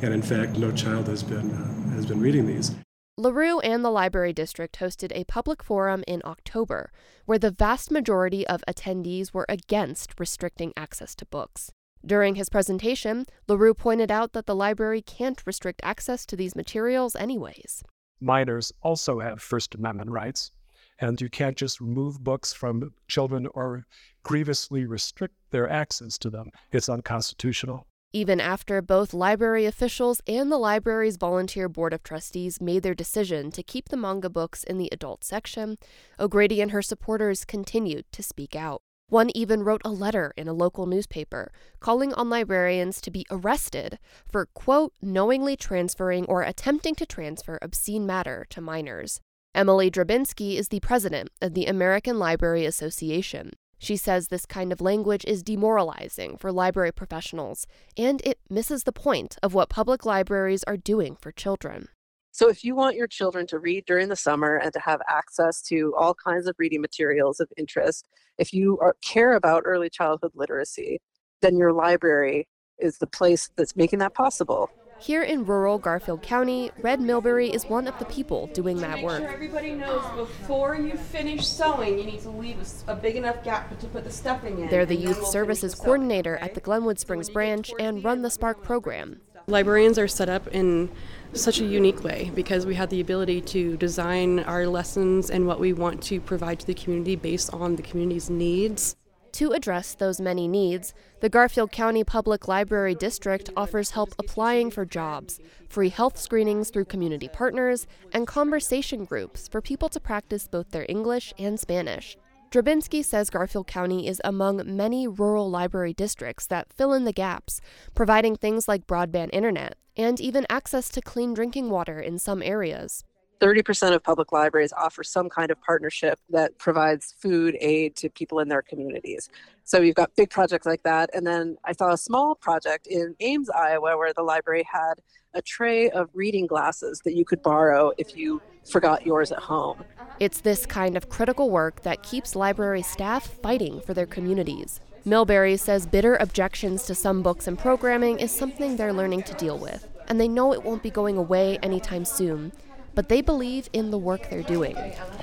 and 0.03 0.13
in 0.13 0.23
fact, 0.23 0.59
no 0.59 0.73
child 0.73 1.07
has 1.07 1.23
been 1.23 1.53
uh, 1.53 1.95
has 1.95 2.05
been 2.05 2.21
reading 2.21 2.49
these. 2.49 2.75
LaRue 3.17 3.61
and 3.61 3.85
the 3.85 3.91
Library 3.91 4.33
District 4.33 4.77
hosted 4.81 5.13
a 5.15 5.23
public 5.23 5.63
forum 5.63 6.03
in 6.09 6.21
October 6.25 6.91
where 7.25 7.39
the 7.39 7.53
vast 7.53 7.93
majority 7.93 8.45
of 8.49 8.65
attendees 8.67 9.33
were 9.33 9.47
against 9.49 10.19
restricting 10.19 10.73
access 10.77 11.15
to 11.15 11.25
books. 11.27 11.71
During 12.05 12.35
his 12.35 12.49
presentation, 12.49 13.27
LaRue 13.47 13.75
pointed 13.75 14.11
out 14.11 14.33
that 14.33 14.47
the 14.47 14.57
library 14.57 15.01
can't 15.01 15.41
restrict 15.47 15.81
access 15.85 16.27
to 16.27 16.35
these 16.35 16.57
materials 16.57 17.15
anyways. 17.15 17.85
Minors 18.21 18.73
also 18.83 19.21
have 19.21 19.41
First 19.41 19.77
Amendment 19.77 20.11
rights, 20.11 20.51
and 20.99 21.21
you 21.21 21.29
can't 21.29 21.57
just 21.57 21.81
remove 21.81 22.23
books 22.23 22.53
from 22.53 22.93
children 23.09 23.47
or 23.55 23.87
grievously 24.23 24.85
restrict 24.85 25.35
their 25.51 25.69
access 25.69 26.19
to 26.19 26.31
them. 26.31 26.51
It's 26.73 26.89
unconstitutional. 26.89 27.87
Even 28.13 28.41
after 28.41 28.81
both 28.81 29.13
library 29.13 29.67
officials 29.67 30.23
and 30.27 30.51
the 30.51 30.57
library's 30.57 31.17
volunteer 31.17 31.69
board 31.69 31.93
of 31.93 32.03
trustees 32.03 32.61
made 32.61 32.83
their 32.83 32.95
decision 32.95 33.51
to 33.51 33.63
keep 33.63 33.89
the 33.89 33.97
manga 33.97 34.31
books 34.31 34.65
in 34.65 34.79
the 34.79 34.89
adult 34.91 35.23
section, 35.23 35.77
O'Grady 36.19 36.61
and 36.61 36.71
her 36.71 36.83
supporters 36.83 37.45
continued 37.45 38.05
to 38.13 38.23
speak 38.23 38.57
out. 38.57 38.81
One 39.09 39.31
even 39.37 39.63
wrote 39.63 39.83
a 39.85 39.91
letter 39.91 40.33
in 40.37 40.49
a 40.49 40.53
local 40.53 40.87
newspaper 40.87 41.53
calling 41.79 42.13
on 42.15 42.31
librarians 42.31 43.01
to 43.03 43.11
be 43.11 43.27
arrested 43.31 43.99
for, 44.27 44.47
quote, 44.47 44.95
knowingly 45.01 45.57
transferring 45.57 46.25
or 46.25 46.43
attempting 46.43 46.95
to 46.97 47.07
transfer 47.07 47.59
obscene 47.63 48.07
matter 48.07 48.47
to 48.51 48.61
minors. 48.61 49.21
Emily 49.57 49.91
Drabinski 49.91 50.57
is 50.59 50.69
the 50.69 50.81
president 50.81 51.31
of 51.41 51.55
the 51.55 51.65
American 51.65 52.19
Library 52.19 52.67
Association. 52.67 53.53
She 53.79 53.97
says 53.97 54.29
this 54.29 54.45
kind 54.45 54.71
of 54.71 54.83
language 54.83 55.25
is 55.27 55.43
demoralizing 55.43 56.37
for 56.37 56.53
library 56.53 56.93
professionals, 56.93 57.67
and 57.97 58.21
it 58.23 58.39
misses 58.51 58.83
the 58.83 58.93
point 58.93 59.39
of 59.43 59.55
what 59.55 59.71
public 59.71 60.05
libraries 60.05 60.63
are 60.65 60.77
doing 60.77 61.17
for 61.17 61.33
children. 61.33 61.89
So, 62.33 62.51
if 62.51 62.65
you 62.65 62.75
want 62.75 62.97
your 62.97 63.07
children 63.07 63.47
to 63.47 63.59
read 63.59 63.87
during 63.87 64.11
the 64.11 64.15
summer 64.17 64.57
and 64.57 64.75
to 64.75 64.81
have 64.81 65.01
access 65.09 65.63
to 65.69 65.95
all 65.97 66.13
kinds 66.13 66.47
of 66.47 66.55
reading 66.59 66.83
materials 66.83 67.41
of 67.41 67.49
interest, 67.57 68.07
if 68.37 68.53
you 68.53 68.79
are, 68.83 68.95
care 69.01 69.33
about 69.33 69.63
early 69.65 69.89
childhood 69.89 70.33
literacy, 70.35 71.01
then 71.41 71.57
your 71.57 71.73
library 71.73 72.47
is 72.79 72.99
the 72.99 73.07
place 73.07 73.49
that's 73.57 73.75
making 73.75 74.01
that 74.01 74.13
possible. 74.13 74.69
Here 74.99 75.23
in 75.23 75.45
rural 75.45 75.79
Garfield 75.79 76.23
County, 76.23 76.71
Red 76.81 77.01
Milbury 77.01 77.53
is 77.53 77.67
one 77.67 77.87
of 77.87 77.99
the 77.99 78.07
people 78.07 78.47
doing 78.49 78.79
that 78.79 79.03
work. 79.03 79.21
Sure 79.21 79.29
everybody 79.29 79.73
knows 79.73 80.03
before 80.17 80.75
you 80.77 80.97
finish 80.97 81.47
sewing, 81.47 81.99
you 81.99 82.05
need 82.05 82.21
to 82.21 82.31
leave 82.31 82.57
a, 82.89 82.93
a 82.93 82.97
big 82.97 83.17
enough 83.17 83.45
gap 83.45 83.79
to 83.79 83.87
put 83.89 84.05
the 84.05 84.11
stuffing 84.11 84.59
in. 84.59 84.69
They're 84.69 84.87
the 84.87 84.97
youth 84.97 85.19
we'll 85.19 85.31
services 85.31 85.75
coordinator 85.75 86.37
at 86.39 86.55
the 86.55 86.61
Glenwood 86.61 86.99
Springs 86.99 87.29
branch 87.29 87.73
and 87.79 88.03
run 88.03 88.23
the 88.23 88.31
Spark 88.31 88.63
program. 88.63 89.21
Librarians 89.49 89.99
are 89.99 90.09
set 90.09 90.29
up 90.29 90.49
in 90.49 90.91
such 91.33 91.61
a 91.61 91.65
unique 91.65 92.03
way 92.03 92.33
because 92.35 92.67
we 92.67 92.75
have 92.75 92.89
the 92.89 93.01
ability 93.01 93.43
to 93.43 93.77
design 93.77 94.41
our 94.41 94.67
lessons 94.67 95.31
and 95.31 95.47
what 95.47 95.61
we 95.61 95.73
want 95.73 96.03
to 96.05 96.21
provide 96.21 96.59
to 96.61 96.67
the 96.67 96.75
community 96.75 97.15
based 97.15 97.53
on 97.53 97.77
the 97.77 97.83
community's 97.83 98.29
needs. 98.29 98.97
To 99.37 99.53
address 99.53 99.95
those 99.95 100.19
many 100.19 100.49
needs, 100.49 100.95
the 101.21 101.29
Garfield 101.29 101.71
County 101.71 102.03
Public 102.03 102.49
Library 102.49 102.95
District 102.95 103.51
offers 103.55 103.91
help 103.91 104.15
applying 104.19 104.71
for 104.71 104.87
jobs, 104.87 105.41
free 105.69 105.91
health 105.91 106.17
screenings 106.17 106.71
through 106.71 106.87
community 106.87 107.29
partners, 107.29 107.87
and 108.15 108.27
conversation 108.27 109.05
groups 109.05 109.47
for 109.47 109.61
people 109.61 109.91
to 109.91 110.01
practice 110.01 110.49
both 110.49 110.71
their 110.71 110.87
English 110.89 111.35
and 111.39 111.61
Spanish. 111.61 112.17
Drabinski 112.51 113.05
says 113.05 113.29
Garfield 113.29 113.67
County 113.67 114.09
is 114.09 114.23
among 114.25 114.63
many 114.75 115.07
rural 115.07 115.51
library 115.51 115.93
districts 115.93 116.47
that 116.47 116.73
fill 116.73 116.95
in 116.95 117.05
the 117.05 117.13
gaps, 117.13 117.61
providing 117.95 118.37
things 118.37 118.67
like 118.67 118.87
broadband 118.87 119.29
internet 119.35 119.77
and 119.99 120.19
even 120.19 120.47
access 120.49 120.89
to 120.89 121.03
clean 121.03 121.35
drinking 121.35 121.69
water 121.69 122.01
in 122.01 122.19
some 122.19 122.43
areas. 122.43 123.05
30% 123.41 123.95
of 123.95 124.03
public 124.03 124.33
libraries 124.33 124.73
offer 124.73 125.05
some 125.05 125.29
kind 125.29 125.51
of 125.51 125.61
partnership 125.61 126.19
that 126.31 126.57
provides 126.59 127.15
food 127.19 127.57
aid 127.61 127.97
to 127.97 128.09
people 128.09 128.41
in 128.41 128.49
their 128.49 128.63
communities. 128.63 129.29
So 129.65 129.81
you've 129.81 129.97
got 129.97 130.15
big 130.17 130.31
projects 130.31 130.67
like 130.67 130.83
that. 130.85 131.11
And 131.13 131.27
then 131.27 131.57
I 131.65 131.73
saw 131.73 131.93
a 131.93 131.99
small 131.99 132.35
project 132.35 132.87
in 132.87 133.15
Ames, 133.21 133.51
Iowa, 133.51 133.97
where 133.97 134.13
the 134.13 134.23
library 134.23 134.67
had 134.71 134.95
a 135.35 135.43
tray 135.43 135.91
of 135.91 136.09
reading 136.15 136.47
glasses 136.47 137.03
that 137.05 137.15
you 137.15 137.25
could 137.25 137.43
borrow 137.43 137.93
if 137.99 138.17
you 138.17 138.41
forgot 138.65 139.05
yours 139.05 139.33
at 139.33 139.39
home. 139.39 139.85
It's 140.19 140.41
this 140.41 140.65
kind 140.65 140.97
of 140.97 141.09
critical 141.09 141.51
work 141.51 141.83
that 141.83 142.03
keeps 142.03 142.35
library 142.35 142.83
staff 142.83 143.27
fighting 143.43 143.81
for 143.81 143.93
their 143.93 144.07
communities. 144.07 144.81
Milbury 145.05 145.59
says 145.59 145.87
bitter 145.87 146.17
objections 146.17 146.85
to 146.87 146.95
some 146.95 147.23
books 147.23 147.47
and 147.47 147.59
programming 147.59 148.19
is 148.19 148.33
something 148.33 148.77
they're 148.77 148.93
learning 148.93 149.23
to 149.25 149.35
deal 149.35 149.59
with, 149.59 149.87
and 150.09 150.21
they 150.21 150.27
know 150.27 150.53
it 150.53 150.65
won't 150.65 150.83
be 150.83 150.91
going 150.91 151.17
away 151.17 151.59
anytime 151.59 152.05
soon 152.05 152.51
but 152.97 153.11
they 153.11 153.21
believe 153.21 153.69
in 153.73 153.91
the 153.91 153.99
work 153.99 154.29
they're 154.31 154.43
doing. 154.43 154.75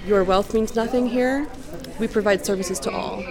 Your 0.06 0.24
wealth 0.24 0.54
means 0.54 0.76
nothing 0.76 1.08
here. 1.08 1.48
We 2.00 2.08
provide 2.08 2.46
services 2.46 2.80
to 2.82 2.92
all. 2.92 3.22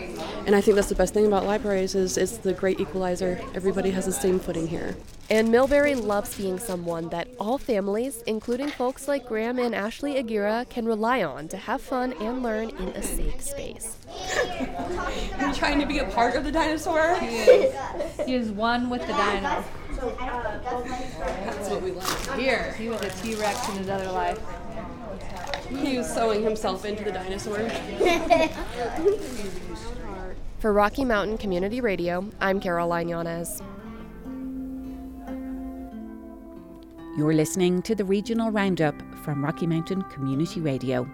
And 0.45 0.57
I 0.57 0.61
think 0.61 0.75
that's 0.75 0.89
the 0.89 0.97
best 0.97 1.15
thing 1.15 1.27
about 1.27 1.47
libraries 1.47 1.95
is 1.95 2.19
it's 2.19 2.39
the 2.39 2.53
great 2.53 2.81
equalizer. 2.81 3.41
Everybody 3.55 3.91
has 3.93 4.05
the 4.05 4.13
same 4.13 4.41
footing 4.41 4.67
here. 4.67 4.97
And 5.31 5.49
Milbury 5.49 5.95
loves 5.95 6.37
being 6.37 6.59
someone 6.59 7.09
that 7.11 7.29
all 7.39 7.57
families, 7.57 8.23
including 8.27 8.69
folks 8.69 9.07
like 9.07 9.29
Graham 9.29 9.61
and 9.61 9.75
Ashley 9.75 10.19
Aguirre, 10.19 10.67
can 10.69 10.87
rely 10.87 11.23
on 11.23 11.47
to 11.49 11.57
have 11.57 11.81
fun 11.81 12.13
and 12.15 12.43
learn 12.43 12.71
in 12.71 12.89
a 12.89 13.03
safe 13.03 13.41
space. 13.41 13.97
you 15.41 15.55
trying 15.55 15.79
to 15.79 15.87
be 15.87 15.99
a 15.99 16.05
part 16.07 16.35
of 16.35 16.43
the 16.43 16.51
dinosaur? 16.51 17.15
He 17.21 17.37
is. 17.37 17.75
He 18.27 18.35
is 18.35 18.51
one 18.51 18.91
with 18.91 19.03
the 19.03 19.13
dino. 19.13 19.65
Uh, 20.03 20.59
that's 21.45 21.69
what 21.69 21.81
we 21.81 21.93
like 21.93 22.23
to 22.25 22.35
hear. 22.35 22.73
He 22.73 22.89
was 22.89 23.01
a 23.03 23.11
T 23.11 23.37
Rex 23.37 23.69
in 23.69 23.77
his 23.77 23.89
other 23.89 24.11
life. 24.11 24.41
He 25.69 25.97
was 25.99 26.13
sewing 26.13 26.43
himself 26.43 26.85
into 26.85 27.05
the 27.05 27.13
dinosaur. 27.13 27.59
For 30.59 30.73
Rocky 30.73 31.05
Mountain 31.05 31.39
Community 31.39 31.81
Radio, 31.81 32.29
I'm 32.41 32.59
Caroline 32.61 33.09
Llanes. 33.09 33.63
You're 37.17 37.35
listening 37.35 37.83
to 37.83 37.95
the 37.95 38.05
Regional 38.05 38.51
Roundup 38.51 38.95
from 39.25 39.45
Rocky 39.45 39.67
Mountain 39.67 40.03
Community 40.03 40.61
Radio. 40.61 41.09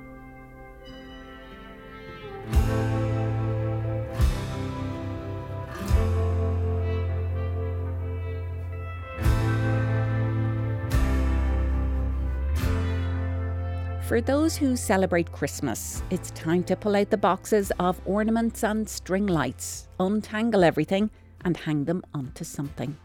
For 14.09 14.23
those 14.23 14.57
who 14.57 14.75
celebrate 14.75 15.33
Christmas, 15.33 16.03
it's 16.09 16.31
time 16.31 16.65
to 16.65 16.77
pull 16.77 16.97
out 16.97 17.11
the 17.11 17.19
boxes 17.19 17.71
of 17.79 18.01
ornaments 18.07 18.65
and 18.65 18.89
string 18.89 19.27
lights, 19.27 19.87
untangle 20.01 20.65
everything, 20.65 21.11
and 21.45 21.55
hang 21.55 21.85
them 21.85 22.03
onto 22.15 22.43
something. 22.43 22.97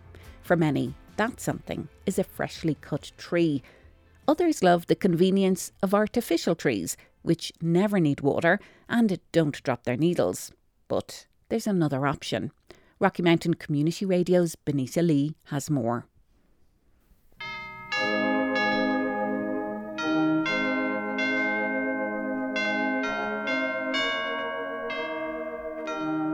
For 0.44 0.56
many, 0.56 0.94
that 1.18 1.42
something 1.42 1.90
is 2.06 2.20
a 2.20 2.24
freshly 2.24 2.78
cut 2.80 3.12
tree. 3.18 3.62
Others 4.30 4.64
love 4.64 4.88
the 4.88 4.96
convenience 4.96 5.74
of 5.82 5.94
artificial 5.94 6.56
trees, 6.56 6.96
which 7.22 7.52
never 7.62 8.00
need 8.00 8.22
water 8.22 8.58
and 8.88 9.20
don't 9.34 9.62
drop 9.62 9.84
their 9.84 9.98
needles. 9.98 10.54
But 10.88 11.28
there's 11.50 11.68
another 11.68 12.08
option. 12.08 12.54
Rocky 13.00 13.24
Mountain 13.24 13.56
Community 13.56 14.06
Radio's 14.06 14.56
Benita 14.56 15.02
Lee 15.02 15.36
has 15.48 15.70
more. 15.70 16.06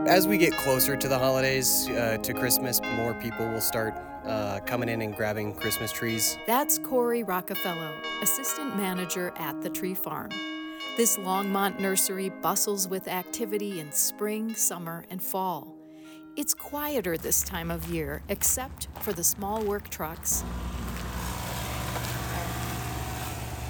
As 0.09 0.27
we 0.27 0.39
get 0.39 0.53
closer 0.53 0.97
to 0.97 1.07
the 1.07 1.19
holidays, 1.19 1.87
uh, 1.89 2.17
to 2.23 2.33
Christmas, 2.33 2.81
more 2.95 3.13
people 3.13 3.47
will 3.47 3.61
start 3.61 3.93
uh, 4.25 4.59
coming 4.65 4.89
in 4.89 5.03
and 5.03 5.15
grabbing 5.15 5.53
Christmas 5.53 5.91
trees. 5.91 6.35
That's 6.47 6.79
Corey 6.79 7.21
Rockefeller, 7.21 7.93
assistant 8.23 8.75
manager 8.75 9.31
at 9.35 9.61
the 9.61 9.69
tree 9.69 9.93
farm. 9.93 10.31
This 10.97 11.17
Longmont 11.17 11.79
nursery 11.79 12.29
bustles 12.29 12.87
with 12.87 13.07
activity 13.07 13.79
in 13.79 13.91
spring, 13.91 14.55
summer, 14.55 15.05
and 15.11 15.21
fall. 15.21 15.77
It's 16.35 16.55
quieter 16.55 17.15
this 17.15 17.43
time 17.43 17.69
of 17.69 17.87
year, 17.87 18.23
except 18.29 18.87
for 19.01 19.13
the 19.13 19.23
small 19.23 19.61
work 19.61 19.89
trucks, 19.89 20.43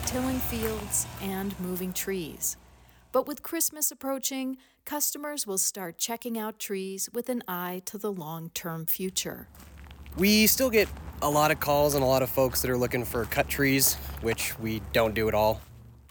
tilling 0.06 0.40
fields, 0.40 1.06
and 1.22 1.54
moving 1.60 1.92
trees. 1.92 2.56
But 3.12 3.28
with 3.28 3.42
Christmas 3.42 3.92
approaching, 3.92 4.58
customers 4.86 5.48
will 5.48 5.58
start 5.58 5.98
checking 5.98 6.38
out 6.38 6.60
trees 6.60 7.10
with 7.12 7.28
an 7.30 7.42
eye 7.48 7.82
to 7.86 7.98
the 7.98 8.12
long 8.12 8.52
term 8.52 8.86
future. 8.86 9.48
We 10.18 10.46
still 10.48 10.70
get 10.70 10.88
a 11.22 11.30
lot 11.30 11.50
of 11.50 11.60
calls 11.60 11.96
and 11.96 12.04
a 12.04 12.08
lot 12.08 12.22
of 12.22 12.30
folks 12.30 12.62
that 12.62 12.70
are 12.70 12.78
looking 12.78 13.06
for 13.06 13.26
cut 13.26 13.48
trees, 13.48 13.96
which 14.22 14.58
we 14.60 14.82
don't 14.94 15.16
do 15.16 15.28
at 15.28 15.34
all. 15.34 15.62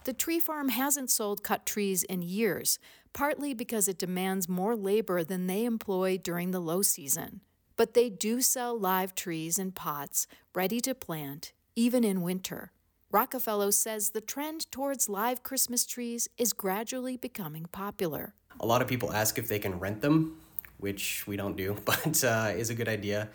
The 0.03 0.13
tree 0.13 0.39
farm 0.39 0.69
hasn't 0.69 1.09
sold 1.09 1.43
cut 1.43 1.65
trees 1.65 2.03
in 2.03 2.21
years, 2.21 2.79
partly 3.13 3.53
because 3.53 3.87
it 3.87 3.97
demands 3.97 4.49
more 4.49 4.75
labor 4.75 5.23
than 5.23 5.47
they 5.47 5.65
employ 5.65 6.17
during 6.17 6.51
the 6.51 6.59
low 6.59 6.81
season. 6.81 7.41
But 7.77 7.93
they 7.93 8.09
do 8.09 8.41
sell 8.41 8.77
live 8.77 9.15
trees 9.15 9.57
in 9.57 9.71
pots, 9.71 10.27
ready 10.53 10.81
to 10.81 10.93
plant, 10.93 11.53
even 11.75 12.03
in 12.03 12.21
winter. 12.21 12.71
Rockefeller 13.11 13.71
says 13.71 14.11
the 14.11 14.21
trend 14.21 14.71
towards 14.71 15.09
live 15.09 15.41
Christmas 15.41 15.83
trees 15.83 16.29
is 16.37 16.53
gradually 16.53 17.17
becoming 17.17 17.65
popular. 17.71 18.35
A 18.59 18.67
lot 18.67 18.83
of 18.83 18.87
people 18.87 19.11
ask 19.11 19.39
if 19.39 19.47
they 19.47 19.57
can 19.57 19.79
rent 19.79 20.01
them, 20.01 20.37
which 20.77 21.25
we 21.25 21.35
don't 21.35 21.57
do, 21.57 21.75
but 21.85 22.23
uh, 22.23 22.51
is 22.55 22.69
a 22.69 22.75
good 22.75 22.87
idea. 22.87 23.29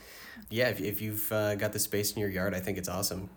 Yeah, 0.48 0.68
if, 0.68 0.80
if 0.80 1.02
you've 1.02 1.30
uh, 1.32 1.56
got 1.56 1.72
the 1.72 1.80
space 1.80 2.12
in 2.12 2.20
your 2.20 2.30
yard, 2.30 2.54
I 2.54 2.60
think 2.60 2.78
it's 2.78 2.88
awesome. 2.88 3.28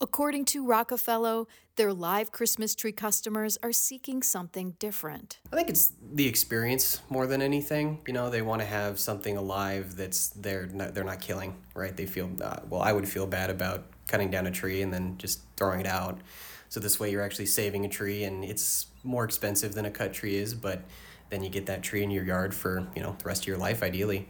According 0.00 0.44
to 0.46 0.66
Rockefeller, 0.66 1.44
their 1.76 1.92
live 1.92 2.30
Christmas 2.30 2.74
tree 2.74 2.92
customers 2.92 3.56
are 3.62 3.72
seeking 3.72 4.22
something 4.22 4.76
different. 4.78 5.38
I 5.50 5.56
think 5.56 5.70
it's 5.70 5.92
the 6.12 6.26
experience 6.26 7.00
more 7.08 7.26
than 7.26 7.40
anything. 7.40 8.00
You 8.06 8.12
know, 8.12 8.28
they 8.28 8.42
want 8.42 8.60
to 8.60 8.66
have 8.66 8.98
something 8.98 9.38
alive 9.38 9.96
that's 9.96 10.28
they're 10.30 10.66
not, 10.66 10.94
they're 10.94 11.04
not 11.04 11.20
killing, 11.20 11.56
right? 11.74 11.96
They 11.96 12.04
feel 12.04 12.30
uh, 12.42 12.58
well. 12.68 12.82
I 12.82 12.92
would 12.92 13.08
feel 13.08 13.26
bad 13.26 13.48
about 13.48 13.86
cutting 14.06 14.30
down 14.30 14.46
a 14.46 14.50
tree 14.50 14.82
and 14.82 14.92
then 14.92 15.16
just 15.16 15.40
throwing 15.56 15.80
it 15.80 15.86
out. 15.86 16.20
So 16.68 16.78
this 16.78 17.00
way, 17.00 17.10
you're 17.10 17.22
actually 17.22 17.46
saving 17.46 17.86
a 17.86 17.88
tree, 17.88 18.24
and 18.24 18.44
it's 18.44 18.86
more 19.02 19.24
expensive 19.24 19.72
than 19.72 19.86
a 19.86 19.90
cut 19.90 20.12
tree 20.12 20.36
is, 20.36 20.52
but 20.52 20.82
then 21.30 21.42
you 21.42 21.48
get 21.48 21.66
that 21.66 21.82
tree 21.82 22.02
in 22.02 22.10
your 22.10 22.24
yard 22.24 22.54
for 22.54 22.86
you 22.94 23.02
know 23.02 23.16
the 23.18 23.24
rest 23.24 23.44
of 23.44 23.48
your 23.48 23.58
life, 23.58 23.82
ideally. 23.82 24.28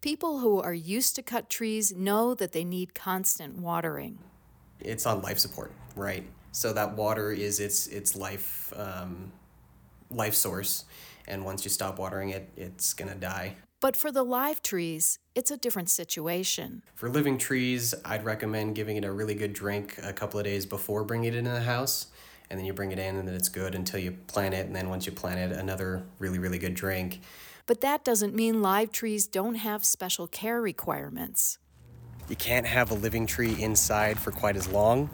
People 0.00 0.38
who 0.38 0.60
are 0.60 0.74
used 0.74 1.14
to 1.16 1.22
cut 1.22 1.50
trees 1.50 1.92
know 1.92 2.34
that 2.34 2.52
they 2.52 2.64
need 2.64 2.94
constant 2.94 3.58
watering 3.58 4.18
it's 4.80 5.06
on 5.06 5.22
life 5.22 5.38
support, 5.38 5.72
right? 5.96 6.24
So 6.52 6.72
that 6.72 6.96
water 6.96 7.32
is 7.32 7.60
its 7.60 7.86
its 7.88 8.14
life 8.16 8.72
um, 8.76 9.32
life 10.10 10.34
source, 10.34 10.84
and 11.26 11.44
once 11.44 11.64
you 11.64 11.70
stop 11.70 11.98
watering 11.98 12.30
it, 12.30 12.48
it's 12.56 12.94
gonna 12.94 13.14
die. 13.14 13.56
But 13.80 13.96
for 13.96 14.10
the 14.10 14.22
live 14.22 14.62
trees, 14.62 15.18
it's 15.34 15.50
a 15.50 15.58
different 15.58 15.90
situation. 15.90 16.82
For 16.94 17.10
living 17.10 17.36
trees, 17.36 17.94
I'd 18.04 18.24
recommend 18.24 18.76
giving 18.76 18.96
it 18.96 19.04
a 19.04 19.12
really 19.12 19.34
good 19.34 19.52
drink 19.52 19.98
a 20.02 20.12
couple 20.12 20.40
of 20.40 20.44
days 20.44 20.64
before 20.64 21.04
bringing 21.04 21.34
it 21.34 21.36
into 21.36 21.50
the 21.50 21.60
house. 21.60 22.06
And 22.48 22.58
then 22.58 22.66
you 22.66 22.72
bring 22.72 22.92
it 22.92 22.98
in, 22.98 23.16
and 23.16 23.26
then 23.26 23.34
it's 23.34 23.48
good 23.48 23.74
until 23.74 24.00
you 24.00 24.12
plant 24.12 24.54
it. 24.54 24.66
And 24.66 24.76
then 24.76 24.88
once 24.88 25.06
you 25.06 25.12
plant 25.12 25.38
it, 25.38 25.56
another 25.58 26.04
really, 26.18 26.38
really 26.38 26.58
good 26.58 26.74
drink. 26.74 27.20
But 27.66 27.80
that 27.80 28.04
doesn't 28.04 28.34
mean 28.34 28.62
live 28.62 28.92
trees 28.92 29.26
don't 29.26 29.56
have 29.56 29.84
special 29.84 30.26
care 30.26 30.60
requirements. 30.60 31.58
You 32.28 32.36
can't 32.36 32.66
have 32.66 32.90
a 32.90 32.94
living 32.94 33.26
tree 33.26 33.60
inside 33.62 34.18
for 34.18 34.30
quite 34.30 34.56
as 34.56 34.68
long. 34.68 35.10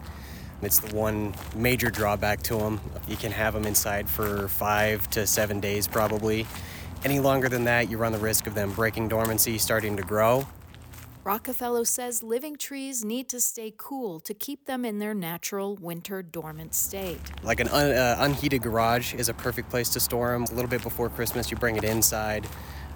It's 0.63 0.79
the 0.79 0.95
one 0.95 1.35
major 1.57 1.91
drawback 1.91 2.43
to 2.45 2.57
them. 2.57 2.81
You 3.09 3.17
can 3.17 3.33
have 3.33 3.55
them 3.55 3.65
inside 3.65 4.09
for 4.09 4.49
five 4.49 5.09
to 5.11 5.27
seven 5.27 5.61
days 5.61 5.89
probably. 5.89 6.47
Any 7.03 7.19
longer 7.19 7.49
than 7.49 7.65
that, 7.65 7.91
you 7.91 7.97
run 7.97 8.13
the 8.13 8.19
risk 8.19 8.47
of 8.47 8.55
them 8.55 8.73
breaking 8.73 9.09
dormancy, 9.09 9.57
starting 9.57 9.97
to 9.97 10.03
grow. 10.03 10.47
Rockefeller 11.25 11.85
says 11.85 12.23
living 12.23 12.57
trees 12.57 13.05
need 13.05 13.29
to 13.29 13.41
stay 13.41 13.73
cool 13.77 14.21
to 14.21 14.33
keep 14.33 14.65
them 14.65 14.85
in 14.85 14.99
their 14.99 15.15
natural 15.15 15.77
winter 15.77 16.23
dormant 16.23 16.75
state. 16.75 17.21
Like 17.43 17.61
an 17.61 17.69
un, 17.69 17.93
uh, 17.93 18.17
unheated 18.21 18.63
garage 18.63 19.15
is 19.15 19.29
a 19.29 19.35
perfect 19.35 19.69
place 19.69 19.91
to 19.91 20.01
store 20.01 20.33
them. 20.33 20.45
A 20.45 20.55
little 20.55 20.71
bit 20.71 20.83
before 20.83 21.09
Christmas, 21.11 21.51
you 21.51 21.57
bring 21.57 21.77
it 21.77 21.85
inside. 21.85 22.47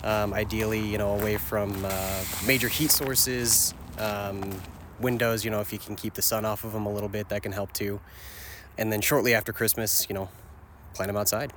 Um, 0.03 0.35
ideally, 0.35 0.81
you 0.81 0.99
know, 0.99 1.19
away 1.19 1.37
from 1.37 1.73
uh, 1.85 2.25
major 2.47 2.69
heat 2.69 2.91
sources, 2.91 3.75
um, 3.99 4.51
windows, 5.01 5.45
you 5.45 5.51
know, 5.51 5.61
if 5.61 5.73
you 5.73 5.79
can 5.79 5.97
keep 5.97 6.15
the 6.15 6.23
sun 6.23 6.45
off 6.45 6.65
of 6.65 6.73
them 6.73 6.87
a 6.87 6.93
little 6.93 7.09
bit, 7.09 7.29
that 7.29 7.43
can 7.43 7.53
help 7.53 7.73
too. 7.73 8.01
And 8.79 8.93
then 8.93 9.01
shortly 9.01 9.35
after 9.35 9.53
Christmas, 9.53 10.07
you 10.09 10.15
know, 10.15 10.29
plant 10.95 11.09
them 11.09 11.17
outside. 11.17 11.53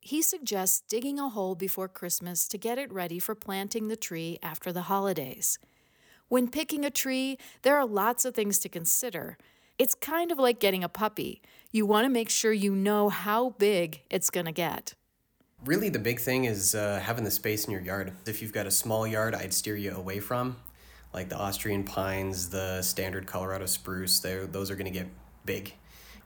He 0.00 0.20
suggests 0.20 0.82
digging 0.86 1.18
a 1.18 1.30
hole 1.30 1.54
before 1.54 1.88
Christmas 1.88 2.46
to 2.48 2.58
get 2.58 2.78
it 2.78 2.92
ready 2.92 3.18
for 3.18 3.34
planting 3.34 3.88
the 3.88 3.96
tree 3.96 4.38
after 4.42 4.70
the 4.70 4.82
holidays. 4.82 5.58
When 6.28 6.48
picking 6.48 6.84
a 6.84 6.90
tree, 6.90 7.38
there 7.62 7.76
are 7.78 7.86
lots 7.86 8.24
of 8.24 8.34
things 8.34 8.58
to 8.60 8.68
consider. 8.68 9.38
It's 9.78 9.94
kind 9.94 10.30
of 10.30 10.38
like 10.38 10.60
getting 10.60 10.84
a 10.84 10.88
puppy. 10.88 11.40
You 11.72 11.86
want 11.86 12.04
to 12.04 12.10
make 12.10 12.28
sure 12.28 12.52
you 12.52 12.74
know 12.74 13.08
how 13.08 13.50
big 13.50 14.02
it's 14.10 14.30
going 14.30 14.46
to 14.46 14.52
get. 14.52 14.94
Really, 15.64 15.88
the 15.88 15.98
big 15.98 16.20
thing 16.20 16.44
is 16.44 16.74
uh, 16.74 17.00
having 17.02 17.24
the 17.24 17.30
space 17.30 17.64
in 17.64 17.72
your 17.72 17.80
yard. 17.80 18.12
If 18.26 18.42
you've 18.42 18.52
got 18.52 18.66
a 18.66 18.70
small 18.70 19.06
yard, 19.06 19.34
I'd 19.34 19.54
steer 19.54 19.76
you 19.76 19.92
away 19.92 20.20
from 20.20 20.56
like 21.14 21.28
the 21.28 21.38
Austrian 21.38 21.84
pines, 21.84 22.50
the 22.50 22.82
standard 22.82 23.26
Colorado 23.26 23.66
spruce, 23.66 24.18
those 24.18 24.70
are 24.70 24.74
going 24.74 24.92
to 24.92 24.98
get 24.98 25.06
big. 25.46 25.72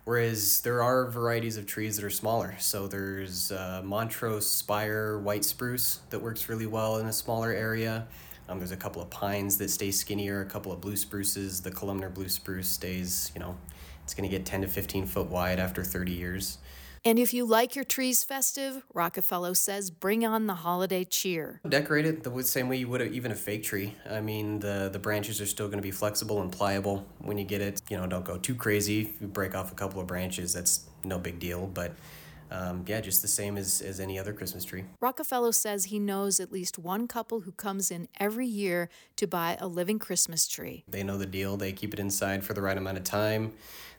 Whereas 0.05 0.63
there 0.63 0.83
are 0.83 1.11
varieties 1.11 1.59
of 1.59 1.67
trees 1.67 1.97
that 1.97 2.05
are 2.05 2.11
smaller. 2.11 2.55
So 2.59 2.89
there's 2.89 3.53
uh, 3.53 3.83
Montrose 3.85 4.49
Spire 4.49 5.19
white 5.19 5.45
spruce 5.45 6.01
that 6.09 6.19
works 6.21 6.49
really 6.49 6.65
well 6.65 6.97
in 6.97 7.07
a 7.07 7.13
smaller 7.13 7.53
area. 7.53 8.07
Um, 8.49 8.59
there's 8.59 8.71
a 8.71 8.77
couple 8.77 9.03
of 9.03 9.11
pines 9.11 9.59
that 9.59 9.69
stay 9.69 9.91
skinnier, 9.91 10.41
a 10.41 10.47
couple 10.47 10.73
of 10.73 10.81
blue 10.81 10.97
spruces. 10.97 11.61
The 11.61 11.71
columnar 11.71 12.09
blue 12.09 12.31
spruce 12.31 12.69
stays, 12.69 13.31
you 13.35 13.41
know, 13.41 13.59
it's 14.03 14.15
going 14.15 14.29
to 14.29 14.35
get 14.35 14.47
10 14.47 14.63
to 14.63 14.69
15 14.69 15.05
foot 15.05 15.27
wide 15.27 15.59
after 15.59 15.85
30 15.85 16.13
years. 16.13 16.57
And 17.05 17.19
if 17.19 17.33
you 17.33 17.45
like 17.45 17.75
your 17.77 17.85
trees 17.85 18.25
festive, 18.25 18.85
Rockefeller 18.93 19.55
says 19.55 19.91
bring 19.91 20.25
on 20.27 20.47
the 20.47 20.55
holiday 20.55 21.05
cheer. 21.05 21.61
Decorate 21.69 22.07
it 22.07 22.23
the 22.23 22.43
same 22.43 22.69
way 22.69 22.77
you 22.77 22.89
would 22.89 23.03
even 23.03 23.33
a 23.33 23.37
fake 23.37 23.63
tree. 23.63 23.95
I 24.09 24.21
mean, 24.21 24.59
the, 24.59 24.89
the 24.93 24.99
branches 24.99 25.41
are 25.41 25.47
still 25.47 25.67
going 25.67 25.79
to 25.79 25.83
be 25.83 25.91
flexible 25.91 26.43
and 26.43 26.51
pliable 26.51 27.07
when 27.19 27.39
you 27.39 27.45
get 27.45 27.61
it. 27.61 27.83
You 27.89 27.97
know, 27.97 28.07
don't 28.07 28.25
go 28.25 28.39
too 28.39 28.55
crazy. 28.55 29.13
If 29.15 29.21
you 29.21 29.27
break 29.29 29.55
off 29.55 29.73
a 29.73 29.75
couple 29.75 30.01
of 30.01 30.07
branches, 30.07 30.53
that's 30.53 30.87
no 31.05 31.19
big 31.19 31.39
deal. 31.39 31.67
But 31.67 31.95
um, 32.51 32.85
yeah, 32.87 33.01
just 33.01 33.23
the 33.23 33.29
same 33.29 33.57
as, 33.57 33.83
as 33.83 34.01
any 34.01 34.19
other 34.19 34.33
Christmas 34.33 34.65
tree. 34.65 34.85
Rockefeller 35.01 35.53
says 35.53 35.87
he 35.87 35.99
knows 35.99 36.41
at 36.41 36.51
least 36.51 36.79
one 36.79 37.07
couple 37.07 37.41
who 37.41 37.53
comes 37.53 37.91
in 37.91 38.09
every 38.19 38.47
year 38.47 38.89
to 39.17 39.27
buy 39.27 39.57
a 39.61 39.67
living 39.67 39.99
Christmas 39.99 40.49
tree. 40.49 40.85
They 40.89 41.03
know 41.03 41.19
the 41.19 41.27
deal, 41.27 41.57
they 41.57 41.73
keep 41.73 41.93
it 41.93 42.01
inside 42.01 42.45
for 42.45 42.55
the 42.55 42.63
right 42.63 42.77
amount 42.77 42.97
of 42.97 43.05
time 43.05 43.53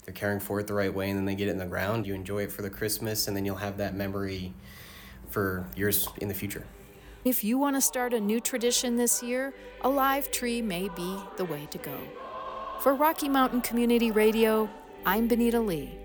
they're 0.03 0.13
caring 0.13 0.39
for 0.39 0.59
it 0.59 0.67
the 0.67 0.73
right 0.73 0.93
way 0.93 1.09
and 1.09 1.17
then 1.17 1.25
they 1.25 1.35
get 1.35 1.47
it 1.47 1.51
in 1.51 1.57
the 1.57 1.65
ground 1.65 2.07
you 2.07 2.13
enjoy 2.13 2.43
it 2.43 2.51
for 2.51 2.61
the 2.61 2.69
christmas 2.69 3.27
and 3.27 3.35
then 3.35 3.45
you'll 3.45 3.55
have 3.55 3.77
that 3.77 3.95
memory 3.95 4.53
for 5.29 5.67
years 5.75 6.07
in 6.17 6.27
the 6.27 6.33
future. 6.33 6.65
If 7.23 7.43
you 7.43 7.57
want 7.57 7.75
to 7.75 7.81
start 7.81 8.13
a 8.13 8.19
new 8.19 8.39
tradition 8.39 8.95
this 8.95 9.21
year 9.21 9.53
a 9.81 9.89
live 9.89 10.31
tree 10.31 10.61
may 10.61 10.89
be 10.89 11.17
the 11.37 11.45
way 11.45 11.67
to 11.71 11.77
go. 11.77 11.97
For 12.79 12.93
rocky 12.95 13.29
mountain 13.29 13.61
community 13.61 14.11
radio 14.11 14.69
i'm 15.05 15.27
benita 15.27 15.59
lee. 15.59 15.97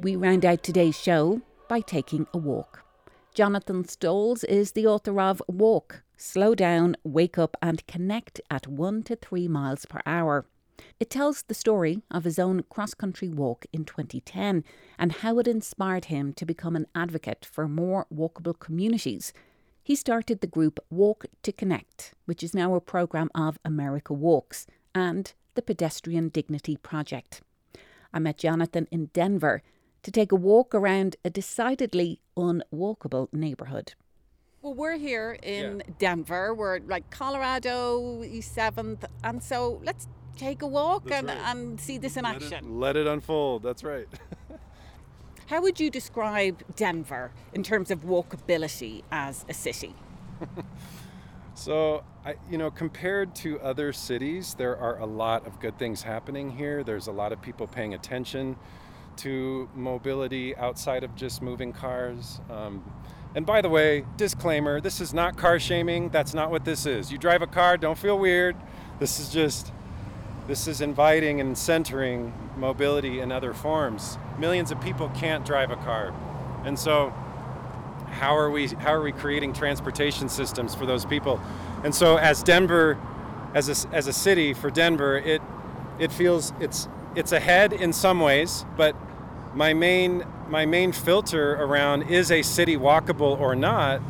We 0.00 0.16
round 0.16 0.46
out 0.46 0.62
today's 0.62 0.98
show 0.98 1.42
by 1.68 1.80
taking 1.80 2.26
a 2.32 2.38
walk. 2.38 2.84
Jonathan 3.34 3.86
Stalls 3.86 4.44
is 4.44 4.72
the 4.72 4.86
author 4.86 5.20
of 5.20 5.42
walk 5.46 6.02
slow 6.20 6.54
down, 6.54 6.96
wake 7.02 7.38
up, 7.38 7.56
and 7.62 7.86
connect 7.86 8.40
at 8.50 8.66
1 8.66 9.02
to 9.04 9.16
3 9.16 9.48
miles 9.48 9.86
per 9.86 10.00
hour. 10.04 10.44
It 10.98 11.10
tells 11.10 11.42
the 11.42 11.54
story 11.54 12.02
of 12.10 12.24
his 12.24 12.38
own 12.38 12.62
cross 12.68 12.94
country 12.94 13.28
walk 13.28 13.66
in 13.72 13.84
2010 13.84 14.64
and 14.98 15.12
how 15.12 15.38
it 15.38 15.48
inspired 15.48 16.06
him 16.06 16.32
to 16.34 16.44
become 16.44 16.76
an 16.76 16.86
advocate 16.94 17.44
for 17.44 17.68
more 17.68 18.06
walkable 18.12 18.58
communities. 18.58 19.32
He 19.82 19.96
started 19.96 20.40
the 20.40 20.46
group 20.46 20.78
Walk 20.90 21.26
to 21.42 21.52
Connect, 21.52 22.14
which 22.26 22.42
is 22.42 22.54
now 22.54 22.74
a 22.74 22.80
programme 22.80 23.30
of 23.34 23.58
America 23.64 24.12
Walks, 24.12 24.66
and 24.94 25.32
the 25.54 25.62
Pedestrian 25.62 26.28
Dignity 26.28 26.76
Project. 26.76 27.40
I 28.12 28.18
met 28.18 28.38
Jonathan 28.38 28.86
in 28.90 29.06
Denver 29.06 29.62
to 30.02 30.10
take 30.10 30.32
a 30.32 30.36
walk 30.36 30.74
around 30.74 31.16
a 31.24 31.30
decidedly 31.30 32.20
unwalkable 32.36 33.28
neighbourhood. 33.32 33.94
Well, 34.62 34.74
we're 34.74 34.98
here 34.98 35.38
in 35.42 35.78
yeah. 35.78 35.94
Denver. 35.98 36.54
We're 36.54 36.80
like 36.80 37.08
Colorado, 37.10 38.22
East 38.22 38.54
7th. 38.54 39.04
And 39.24 39.42
so 39.42 39.80
let's 39.82 40.06
take 40.36 40.60
a 40.62 40.66
walk 40.66 41.10
and, 41.10 41.28
right. 41.28 41.38
and 41.46 41.80
see 41.80 41.96
this 41.96 42.16
in 42.16 42.24
let 42.24 42.36
action. 42.36 42.64
It, 42.64 42.70
let 42.70 42.96
it 42.96 43.06
unfold. 43.06 43.62
That's 43.62 43.82
right. 43.82 44.06
How 45.46 45.62
would 45.62 45.80
you 45.80 45.90
describe 45.90 46.62
Denver 46.76 47.32
in 47.54 47.62
terms 47.62 47.90
of 47.90 48.04
walkability 48.04 49.02
as 49.10 49.44
a 49.48 49.54
city? 49.54 49.94
So, 51.60 52.04
I, 52.24 52.36
you 52.50 52.56
know, 52.56 52.70
compared 52.70 53.34
to 53.36 53.60
other 53.60 53.92
cities, 53.92 54.54
there 54.54 54.78
are 54.78 54.98
a 55.00 55.04
lot 55.04 55.46
of 55.46 55.60
good 55.60 55.78
things 55.78 56.02
happening 56.02 56.50
here. 56.50 56.82
There's 56.82 57.08
a 57.08 57.12
lot 57.12 57.32
of 57.32 57.42
people 57.42 57.66
paying 57.66 57.92
attention 57.92 58.56
to 59.16 59.68
mobility 59.74 60.56
outside 60.56 61.04
of 61.04 61.14
just 61.14 61.42
moving 61.42 61.74
cars. 61.74 62.40
Um, 62.48 62.82
and 63.34 63.46
by 63.46 63.60
the 63.60 63.68
way, 63.68 64.04
disclaimer 64.16 64.80
this 64.80 65.00
is 65.00 65.14
not 65.14 65.36
car 65.36 65.58
shaming. 65.58 66.08
That's 66.08 66.34
not 66.34 66.50
what 66.50 66.64
this 66.64 66.86
is. 66.86 67.12
You 67.12 67.18
drive 67.18 67.42
a 67.42 67.46
car, 67.46 67.76
don't 67.76 67.98
feel 67.98 68.18
weird. 68.18 68.56
This 68.98 69.20
is 69.20 69.30
just, 69.30 69.72
this 70.46 70.66
is 70.66 70.80
inviting 70.80 71.40
and 71.40 71.56
centering 71.56 72.32
mobility 72.56 73.20
in 73.20 73.32
other 73.32 73.54
forms. 73.54 74.18
Millions 74.38 74.70
of 74.70 74.80
people 74.80 75.08
can't 75.10 75.44
drive 75.44 75.70
a 75.70 75.76
car. 75.76 76.12
And 76.64 76.78
so, 76.78 77.14
how 78.10 78.36
are 78.36 78.50
we 78.50 78.66
how 78.66 78.92
are 78.92 79.02
we 79.02 79.12
creating 79.12 79.52
transportation 79.52 80.28
systems 80.28 80.74
for 80.74 80.84
those 80.84 81.04
people 81.04 81.40
and 81.84 81.94
so 81.94 82.16
as 82.16 82.42
denver 82.42 82.98
as 83.54 83.68
a, 83.68 83.94
as 83.94 84.06
a 84.06 84.12
city 84.12 84.52
for 84.52 84.68
denver 84.70 85.16
it 85.18 85.40
it 85.98 86.10
feels 86.10 86.52
it's 86.60 86.88
it's 87.14 87.32
ahead 87.32 87.72
in 87.72 87.92
some 87.92 88.20
ways 88.20 88.64
but 88.76 88.96
my 89.54 89.72
main 89.72 90.24
my 90.50 90.66
main 90.66 90.90
filter 90.90 91.54
around 91.54 92.02
is 92.02 92.30
a 92.30 92.42
city 92.42 92.76
walkable 92.76 93.38
or 93.38 93.54
not 93.54 94.00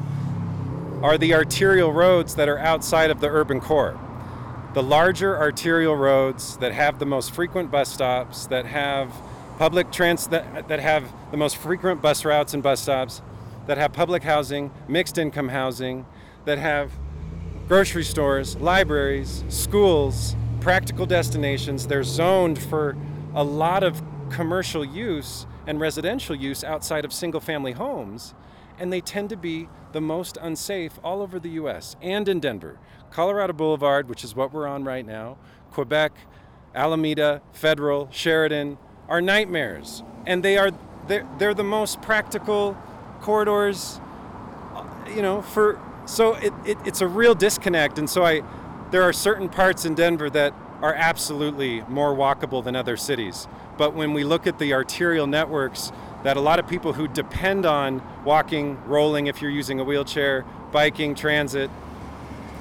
are 1.03 1.19
the 1.19 1.35
arterial 1.35 1.93
roads 1.93 2.35
that 2.35 2.49
are 2.49 2.59
outside 2.59 3.11
of 3.11 3.21
the 3.21 3.29
urban 3.29 3.61
core 3.61 3.99
the 4.73 4.83
larger 4.83 5.37
arterial 5.37 5.97
roads 5.97 6.57
that 6.59 6.73
have 6.73 6.99
the 6.99 7.05
most 7.05 7.33
frequent 7.33 7.71
bus 7.71 7.93
stops 7.93 8.47
that 8.47 8.65
have 8.65 9.13
public 9.59 9.93
trans 9.93 10.29
that, 10.29 10.69
that 10.69 10.81
have 10.81 11.13
the 11.31 11.37
most 11.37 11.57
frequent 11.57 12.01
bus 12.01 12.25
routes 12.25 12.55
and 12.55 12.63
bus 12.63 12.81
stops 12.81 13.21
that 13.67 13.77
have 13.77 13.93
public 13.93 14.23
housing, 14.23 14.71
mixed 14.89 15.19
income 15.19 15.49
housing, 15.49 16.07
that 16.45 16.59
have 16.59 16.91
grocery 17.69 18.03
stores, 18.03 18.57
libraries, 18.57 19.45
schools, 19.49 20.35
practical 20.61 21.05
destinations. 21.05 21.87
They're 21.87 22.03
zoned 22.03 22.61
for 22.61 22.97
a 23.35 23.45
lot 23.45 23.83
of 23.83 24.03
commercial 24.31 24.85
use 24.85 25.47
and 25.67 25.81
residential 25.81 26.35
use 26.35 26.65
outside 26.65 27.05
of 27.05 27.13
single 27.13 27.41
family 27.41 27.73
homes. 27.73 28.35
And 28.79 28.93
they 28.93 29.01
tend 29.01 29.29
to 29.31 29.37
be 29.37 29.69
the 29.93 30.01
most 30.01 30.39
unsafe 30.41 30.99
all 31.05 31.21
over 31.23 31.39
the 31.39 31.51
US 31.51 31.97
and 32.01 32.29
in 32.29 32.41
Denver. 32.41 32.79
Colorado 33.11 33.53
Boulevard, 33.53 34.09
which 34.09 34.25
is 34.25 34.35
what 34.35 34.53
we're 34.53 34.67
on 34.67 34.85
right 34.85 35.05
now, 35.05 35.37
Quebec, 35.73 36.13
Alameda, 36.75 37.43
Federal, 37.53 38.09
Sheridan 38.11 38.79
are 39.09 39.21
nightmares. 39.21 40.03
And 40.27 40.43
they 40.43 40.57
are 40.57 40.71
they're, 41.09 41.27
they're 41.39 41.55
the 41.55 41.65
most 41.65 42.01
practical 42.01 42.77
corridors, 43.21 44.01
uh, 44.75 44.85
you 45.15 45.23
know, 45.23 45.43
for 45.43 45.81
so 46.07 46.35
it, 46.35 46.53
it, 46.65 46.79
it's 46.85 47.01
a 47.01 47.07
real 47.07 47.35
disconnect. 47.35 47.99
And 47.99 48.09
so 48.09 48.25
I, 48.25 48.43
there 48.91 49.03
are 49.03 49.13
certain 49.13 49.49
parts 49.49 49.85
in 49.85 49.95
Denver 49.95 50.31
that 50.31 50.55
are 50.83 50.95
absolutely 50.95 51.83
more 51.83 52.15
walkable 52.15 52.65
than 52.65 52.75
other 52.75 52.97
cities. 52.97 53.47
But 53.81 53.95
when 53.95 54.13
we 54.13 54.25
look 54.25 54.47
at 54.47 54.59
the 54.59 54.75
arterial 54.75 55.27
networks, 55.27 55.91
that 56.23 56.37
a 56.37 56.41
lot 56.41 56.59
of 56.59 56.69
people 56.69 56.93
who 56.93 57.09
depend 57.09 57.65
on 57.65 58.03
walking, 58.27 58.77
rolling 58.85 59.27
if 59.27 59.41
you're 59.41 59.51
using 59.51 59.81
a 59.81 59.85
wheelchair, 59.85 60.45
biking, 60.71 61.15
transit, 61.15 61.71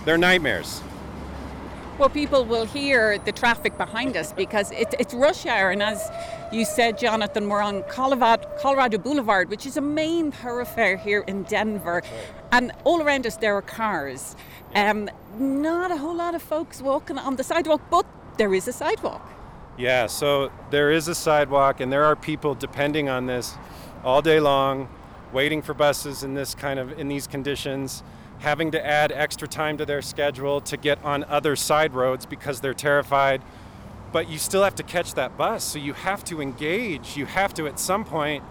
they're 0.06 0.18
nightmares. 0.18 0.82
Well, 1.98 2.08
people 2.08 2.46
will 2.46 2.64
hear 2.64 3.18
the 3.18 3.34
traffic 3.34 3.78
behind 3.78 4.16
us 4.16 4.32
because 4.32 4.72
it, 4.72 4.96
it's 4.98 5.14
rush 5.14 5.46
hour, 5.46 5.72
and 5.72 5.84
as 5.84 6.10
you 6.54 6.64
said, 6.64 6.98
Jonathan, 6.98 7.50
we're 7.50 7.62
on 7.62 7.84
Colorado, 7.90 8.48
Colorado 8.62 8.98
Boulevard, 8.98 9.50
which 9.50 9.66
is 9.66 9.76
a 9.76 9.82
main 9.82 10.32
thoroughfare 10.32 10.96
here 10.96 11.26
in 11.28 11.44
Denver, 11.44 12.02
and 12.54 12.72
all 12.86 13.02
around 13.02 13.28
us 13.28 13.36
there 13.36 13.58
are 13.58 13.62
cars. 13.62 14.38
Um, 14.74 15.10
not 15.38 15.92
a 15.92 15.98
whole 15.98 16.16
lot 16.16 16.34
of 16.34 16.42
folks 16.42 16.82
walking 16.82 17.18
on 17.18 17.36
the 17.36 17.44
sidewalk, 17.44 17.82
but 17.92 18.06
there 18.38 18.54
is 18.54 18.70
a 18.70 18.72
sidewalk. 18.72 19.30
Yeah, 19.80 20.08
so 20.08 20.52
there 20.72 20.92
is 20.92 21.08
a 21.08 21.16
sidewalk, 21.16 21.80
and 21.80 21.92
there 21.92 22.04
are 22.04 22.16
people 22.16 22.54
depending 22.54 23.08
on 23.08 23.26
this 23.26 23.56
all 24.04 24.22
day 24.22 24.42
long, 24.42 24.90
waiting 25.32 25.62
for 25.62 25.74
buses 25.74 26.22
in 26.22 26.34
this 26.34 26.54
kind 26.54 26.80
of 26.80 27.00
in 27.00 27.08
these 27.08 27.26
conditions 27.26 28.04
having 28.40 28.72
to 28.72 28.86
add 28.86 29.12
extra 29.12 29.48
time 29.48 29.78
to 29.78 29.86
their 29.86 30.02
schedule 30.02 30.62
to 30.62 30.78
get 30.78 31.04
on 31.04 31.24
other 31.26 31.56
side 31.56 31.94
roads 31.94 32.26
because 32.26 32.62
they're 32.62 32.74
terrified. 32.74 33.42
But 34.12 34.30
you 34.30 34.38
still 34.38 34.64
have 34.64 34.76
to 34.76 34.84
catch 34.84 35.14
that 35.14 35.38
bus, 35.38 35.64
so 35.64 35.78
you 35.78 35.94
have 35.94 36.24
to 36.26 36.42
engage. 36.42 37.16
You 37.16 37.26
have 37.26 37.54
to, 37.56 37.68
at 37.68 37.80
some 37.80 38.04
point, 38.04 38.44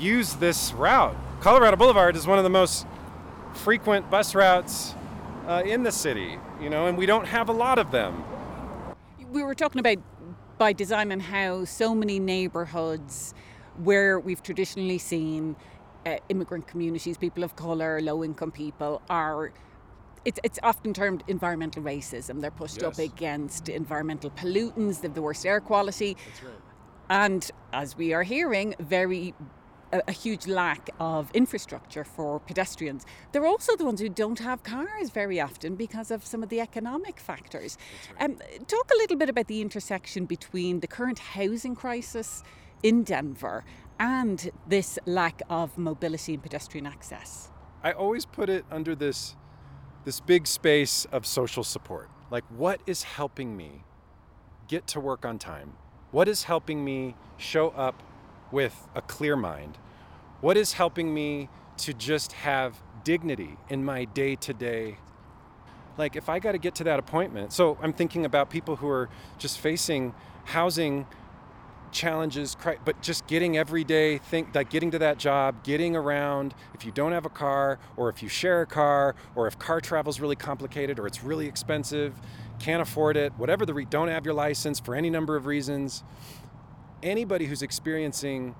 use 0.00 0.34
this 0.34 0.72
route. 0.72 1.16
Colorado 1.40 1.76
Boulevard 1.76 2.16
is 2.16 2.26
one 2.26 2.38
of 2.38 2.44
the 2.44 2.50
most 2.50 2.86
frequent 3.52 4.08
bus 4.10 4.34
routes 4.34 4.94
uh, 5.46 5.62
in 5.66 5.82
the 5.82 5.92
city, 5.92 6.38
you 6.60 6.70
know, 6.70 6.86
and 6.86 6.96
we 6.96 7.04
don't 7.04 7.26
have 7.26 7.48
a 7.48 7.52
lot 7.52 7.78
of 7.78 7.90
them. 7.90 8.24
We 9.30 9.42
were 9.42 9.54
talking 9.54 9.80
about 9.80 9.98
by 10.62 10.72
design 10.72 11.10
and 11.10 11.20
how 11.20 11.64
so 11.64 11.92
many 11.92 12.20
neighborhoods 12.20 13.34
where 13.82 14.20
we've 14.20 14.44
traditionally 14.44 14.96
seen 14.96 15.56
uh, 16.06 16.18
immigrant 16.28 16.68
communities, 16.68 17.18
people 17.18 17.42
of 17.42 17.56
colour, 17.56 18.00
low 18.00 18.22
income 18.22 18.52
people 18.52 19.02
are. 19.10 19.52
It's, 20.24 20.38
it's 20.44 20.60
often 20.62 20.94
termed 20.94 21.24
environmental 21.26 21.82
racism. 21.82 22.40
They're 22.40 22.52
pushed 22.52 22.80
yes. 22.80 22.96
up 22.96 22.98
against 23.00 23.68
environmental 23.68 24.30
pollutants, 24.30 25.00
they 25.00 25.08
have 25.08 25.16
the 25.16 25.22
worst 25.22 25.44
air 25.44 25.60
quality. 25.60 26.16
Right. 26.44 26.54
And 27.10 27.50
as 27.72 27.96
we 27.96 28.12
are 28.12 28.22
hearing, 28.22 28.76
very 28.78 29.34
a, 29.92 30.02
a, 30.08 30.12
huge 30.12 30.46
lack 30.46 30.90
of 30.98 31.30
infrastructure 31.32 32.04
for 32.04 32.40
pedestrians. 32.40 33.04
They're 33.32 33.46
also 33.46 33.76
the 33.76 33.84
ones 33.84 34.00
who 34.00 34.08
don't 34.08 34.38
have 34.38 34.62
cars 34.62 35.10
very 35.10 35.40
often 35.40 35.76
because 35.76 36.10
of 36.10 36.24
some 36.24 36.42
of 36.42 36.48
the 36.48 36.60
economic 36.60 37.20
factors. 37.20 37.78
Right. 38.18 38.30
Um, 38.30 38.38
talk 38.66 38.90
a 38.92 38.96
little 38.96 39.16
bit 39.16 39.28
about 39.28 39.46
the 39.46 39.60
intersection 39.60 40.24
between 40.26 40.80
the 40.80 40.86
current 40.86 41.18
housing 41.18 41.74
crisis 41.74 42.42
in 42.82 43.02
Denver 43.04 43.64
and 43.98 44.50
this 44.66 44.98
lack 45.06 45.42
of 45.48 45.78
mobility 45.78 46.34
and 46.34 46.42
pedestrian 46.42 46.86
access? 46.86 47.50
I 47.82 47.92
always 47.92 48.26
put 48.26 48.48
it 48.48 48.64
under 48.70 48.94
this 48.94 49.36
this 50.04 50.18
big 50.18 50.48
space 50.48 51.04
of 51.12 51.24
social 51.24 51.62
support. 51.62 52.10
Like 52.30 52.44
what 52.48 52.80
is 52.86 53.04
helping 53.04 53.56
me 53.56 53.84
get 54.66 54.88
to 54.88 55.00
work 55.00 55.24
on 55.24 55.38
time? 55.38 55.74
What 56.10 56.26
is 56.26 56.42
helping 56.42 56.84
me 56.84 57.14
show 57.36 57.68
up 57.70 58.02
with 58.50 58.88
a 58.96 59.02
clear 59.02 59.36
mind? 59.36 59.78
What 60.42 60.58
is 60.58 60.74
helping 60.74 61.14
me 61.14 61.48
to 61.78 61.94
just 61.94 62.32
have 62.32 62.82
dignity 63.04 63.56
in 63.70 63.84
my 63.84 64.04
day-to-day 64.04 64.98
like 65.98 66.16
if 66.16 66.28
I 66.28 66.38
got 66.38 66.52
to 66.52 66.58
get 66.58 66.74
to 66.76 66.84
that 66.84 66.98
appointment. 66.98 67.52
So 67.52 67.76
I'm 67.82 67.92
thinking 67.92 68.24
about 68.24 68.50
people 68.50 68.76
who 68.76 68.88
are 68.88 69.08
just 69.38 69.58
facing 69.58 70.14
housing 70.44 71.06
challenges 71.90 72.56
but 72.86 73.02
just 73.02 73.26
getting 73.26 73.58
every 73.58 73.84
day 73.84 74.16
think 74.16 74.54
like 74.54 74.70
getting 74.70 74.90
to 74.90 74.98
that 74.98 75.18
job 75.18 75.62
getting 75.62 75.94
around 75.94 76.54
if 76.72 76.86
you 76.86 76.90
don't 76.90 77.12
have 77.12 77.26
a 77.26 77.30
car 77.30 77.78
or 77.98 78.08
if 78.08 78.22
you 78.22 78.30
share 78.30 78.62
a 78.62 78.66
car 78.66 79.14
or 79.34 79.46
if 79.46 79.58
car 79.58 79.78
travel 79.78 80.08
is 80.08 80.18
really 80.18 80.34
complicated 80.34 80.98
or 80.98 81.06
it's 81.06 81.22
really 81.22 81.46
expensive 81.46 82.14
can't 82.58 82.80
afford 82.80 83.14
it 83.14 83.30
whatever 83.36 83.66
the 83.66 83.74
re- 83.74 83.84
don't 83.84 84.08
have 84.08 84.24
your 84.24 84.32
license 84.32 84.80
for 84.80 84.94
any 84.94 85.10
number 85.10 85.36
of 85.36 85.44
reasons 85.44 86.02
anybody 87.02 87.44
who's 87.44 87.60
experiencing 87.60 88.54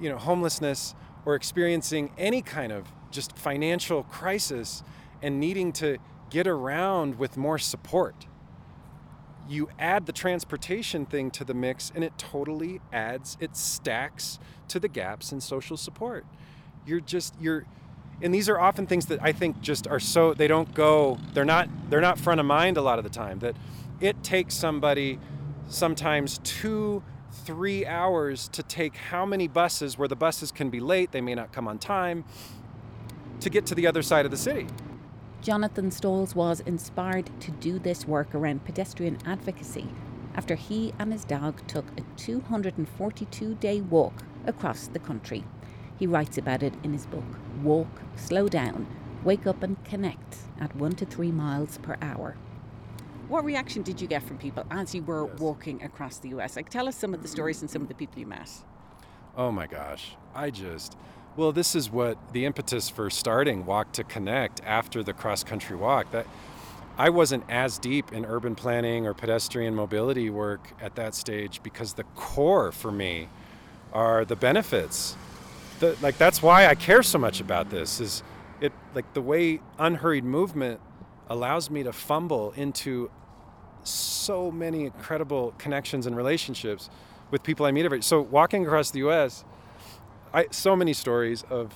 you 0.00 0.08
know 0.08 0.18
homelessness 0.18 0.94
or 1.24 1.34
experiencing 1.34 2.10
any 2.18 2.42
kind 2.42 2.72
of 2.72 2.86
just 3.10 3.36
financial 3.36 4.02
crisis 4.04 4.82
and 5.20 5.38
needing 5.38 5.72
to 5.72 5.98
get 6.30 6.46
around 6.46 7.18
with 7.18 7.36
more 7.36 7.58
support 7.58 8.26
you 9.48 9.68
add 9.78 10.06
the 10.06 10.12
transportation 10.12 11.04
thing 11.04 11.30
to 11.30 11.44
the 11.44 11.54
mix 11.54 11.92
and 11.94 12.04
it 12.04 12.16
totally 12.16 12.80
adds 12.92 13.36
it 13.40 13.56
stacks 13.56 14.38
to 14.68 14.78
the 14.80 14.88
gaps 14.88 15.32
in 15.32 15.40
social 15.40 15.76
support. 15.76 16.24
You're 16.86 17.00
just 17.00 17.34
you're 17.40 17.66
and 18.22 18.34
these 18.34 18.48
are 18.48 18.58
often 18.58 18.86
things 18.86 19.06
that 19.06 19.20
i 19.22 19.32
think 19.32 19.60
just 19.60 19.86
are 19.88 19.98
so 19.98 20.32
they 20.32 20.46
don't 20.46 20.74
go 20.74 21.18
they're 21.32 21.44
not 21.44 21.68
they're 21.90 22.00
not 22.00 22.18
front 22.18 22.38
of 22.38 22.46
mind 22.46 22.76
a 22.76 22.82
lot 22.82 22.98
of 22.98 23.04
the 23.04 23.10
time 23.10 23.40
that 23.40 23.56
it 24.00 24.22
takes 24.22 24.54
somebody 24.54 25.18
sometimes 25.68 26.38
two 26.44 27.02
three 27.32 27.84
hours 27.86 28.48
to 28.48 28.62
take 28.62 28.94
how 28.96 29.26
many 29.26 29.48
buses 29.48 29.98
where 29.98 30.08
the 30.08 30.16
buses 30.16 30.52
can 30.52 30.70
be 30.70 30.80
late 30.80 31.12
they 31.12 31.20
may 31.20 31.34
not 31.34 31.52
come 31.52 31.66
on 31.66 31.78
time 31.78 32.24
to 33.40 33.50
get 33.50 33.66
to 33.66 33.74
the 33.74 33.86
other 33.86 34.02
side 34.02 34.24
of 34.24 34.30
the 34.30 34.36
city 34.36 34.66
Jonathan 35.42 35.90
Stalls 35.90 36.36
was 36.36 36.60
inspired 36.60 37.28
to 37.40 37.50
do 37.50 37.80
this 37.80 38.06
work 38.06 38.32
around 38.32 38.64
pedestrian 38.64 39.18
advocacy 39.26 39.88
after 40.34 40.54
he 40.54 40.94
and 41.00 41.12
his 41.12 41.24
dog 41.24 41.66
took 41.66 41.84
a 41.98 42.02
242 42.16 43.54
day 43.56 43.80
walk 43.80 44.22
across 44.46 44.86
the 44.86 44.98
country. 44.98 45.44
He 45.98 46.06
writes 46.06 46.38
about 46.38 46.62
it 46.62 46.74
in 46.82 46.92
his 46.92 47.06
book 47.06 47.24
Walk, 47.62 48.02
Slow 48.16 48.48
Down, 48.48 48.86
Wake 49.24 49.46
Up 49.46 49.62
and 49.62 49.82
Connect 49.84 50.36
at 50.60 50.74
1 50.76 50.92
to 50.92 51.06
3 51.06 51.32
miles 51.32 51.78
per 51.78 51.96
hour. 52.00 52.36
What 53.32 53.46
reaction 53.46 53.80
did 53.80 53.98
you 53.98 54.06
get 54.06 54.22
from 54.22 54.36
people 54.36 54.66
as 54.70 54.94
you 54.94 55.02
were 55.02 55.26
yes. 55.26 55.40
walking 55.40 55.82
across 55.82 56.18
the 56.18 56.28
US? 56.36 56.54
Like, 56.54 56.68
tell 56.68 56.86
us 56.86 56.94
some 56.94 57.14
of 57.14 57.22
the 57.22 57.28
stories 57.28 57.62
and 57.62 57.70
some 57.70 57.80
of 57.80 57.88
the 57.88 57.94
people 57.94 58.18
you 58.20 58.26
met. 58.26 58.50
oh 59.38 59.50
my 59.50 59.66
gosh, 59.66 60.16
I 60.34 60.50
just, 60.50 60.98
well, 61.34 61.50
this 61.50 61.74
is 61.74 61.88
what 61.88 62.18
the 62.34 62.44
impetus 62.44 62.90
for 62.90 63.08
starting 63.08 63.64
Walk 63.64 63.90
to 63.92 64.04
Connect 64.04 64.60
after 64.66 65.02
the 65.02 65.14
cross 65.14 65.42
country 65.42 65.74
walk. 65.74 66.10
That 66.10 66.26
I 66.98 67.08
wasn't 67.08 67.44
as 67.48 67.78
deep 67.78 68.12
in 68.12 68.26
urban 68.26 68.54
planning 68.54 69.06
or 69.06 69.14
pedestrian 69.14 69.74
mobility 69.74 70.28
work 70.28 70.68
at 70.78 70.94
that 70.96 71.14
stage 71.14 71.62
because 71.62 71.94
the 71.94 72.04
core 72.14 72.70
for 72.70 72.92
me 72.92 73.28
are 73.94 74.26
the 74.26 74.36
benefits. 74.36 75.16
The, 75.80 75.96
like 76.02 76.18
that's 76.18 76.42
why 76.42 76.66
I 76.66 76.74
care 76.74 77.02
so 77.02 77.16
much 77.16 77.40
about 77.40 77.70
this 77.70 77.98
is 77.98 78.22
it 78.60 78.74
like 78.94 79.10
the 79.14 79.22
way 79.22 79.60
unhurried 79.78 80.24
movement 80.24 80.80
allows 81.30 81.70
me 81.70 81.82
to 81.82 81.94
fumble 81.94 82.52
into 82.56 83.10
so 83.84 84.50
many 84.50 84.84
incredible 84.84 85.54
connections 85.58 86.06
and 86.06 86.16
relationships 86.16 86.90
with 87.30 87.42
people 87.42 87.66
I 87.66 87.72
meet 87.72 87.84
every. 87.84 88.02
So 88.02 88.20
walking 88.20 88.64
across 88.64 88.90
the 88.90 89.00
U.S., 89.00 89.44
I 90.32 90.46
so 90.50 90.76
many 90.76 90.92
stories 90.92 91.44
of 91.50 91.74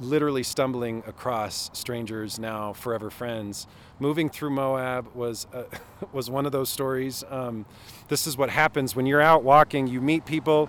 literally 0.00 0.42
stumbling 0.42 1.02
across 1.06 1.70
strangers 1.72 2.38
now 2.38 2.72
forever 2.72 3.10
friends. 3.10 3.66
Moving 4.00 4.28
through 4.28 4.50
Moab 4.50 5.14
was 5.14 5.46
uh, 5.52 5.64
was 6.12 6.30
one 6.30 6.46
of 6.46 6.52
those 6.52 6.68
stories. 6.68 7.22
Um, 7.28 7.66
this 8.08 8.26
is 8.26 8.36
what 8.36 8.50
happens 8.50 8.96
when 8.96 9.06
you're 9.06 9.22
out 9.22 9.42
walking. 9.44 9.86
You 9.86 10.00
meet 10.00 10.26
people, 10.26 10.68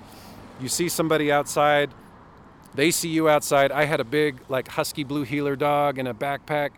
you 0.60 0.68
see 0.68 0.90
somebody 0.90 1.32
outside, 1.32 1.92
they 2.76 2.92
see 2.92 3.10
you 3.10 3.30
outside. 3.30 3.72
I 3.72 3.86
had 3.86 4.00
a 4.00 4.04
big 4.04 4.42
like 4.50 4.68
husky 4.68 5.04
blue 5.04 5.24
heeler 5.24 5.56
dog 5.56 5.98
and 5.98 6.08
a 6.08 6.14
backpack, 6.14 6.72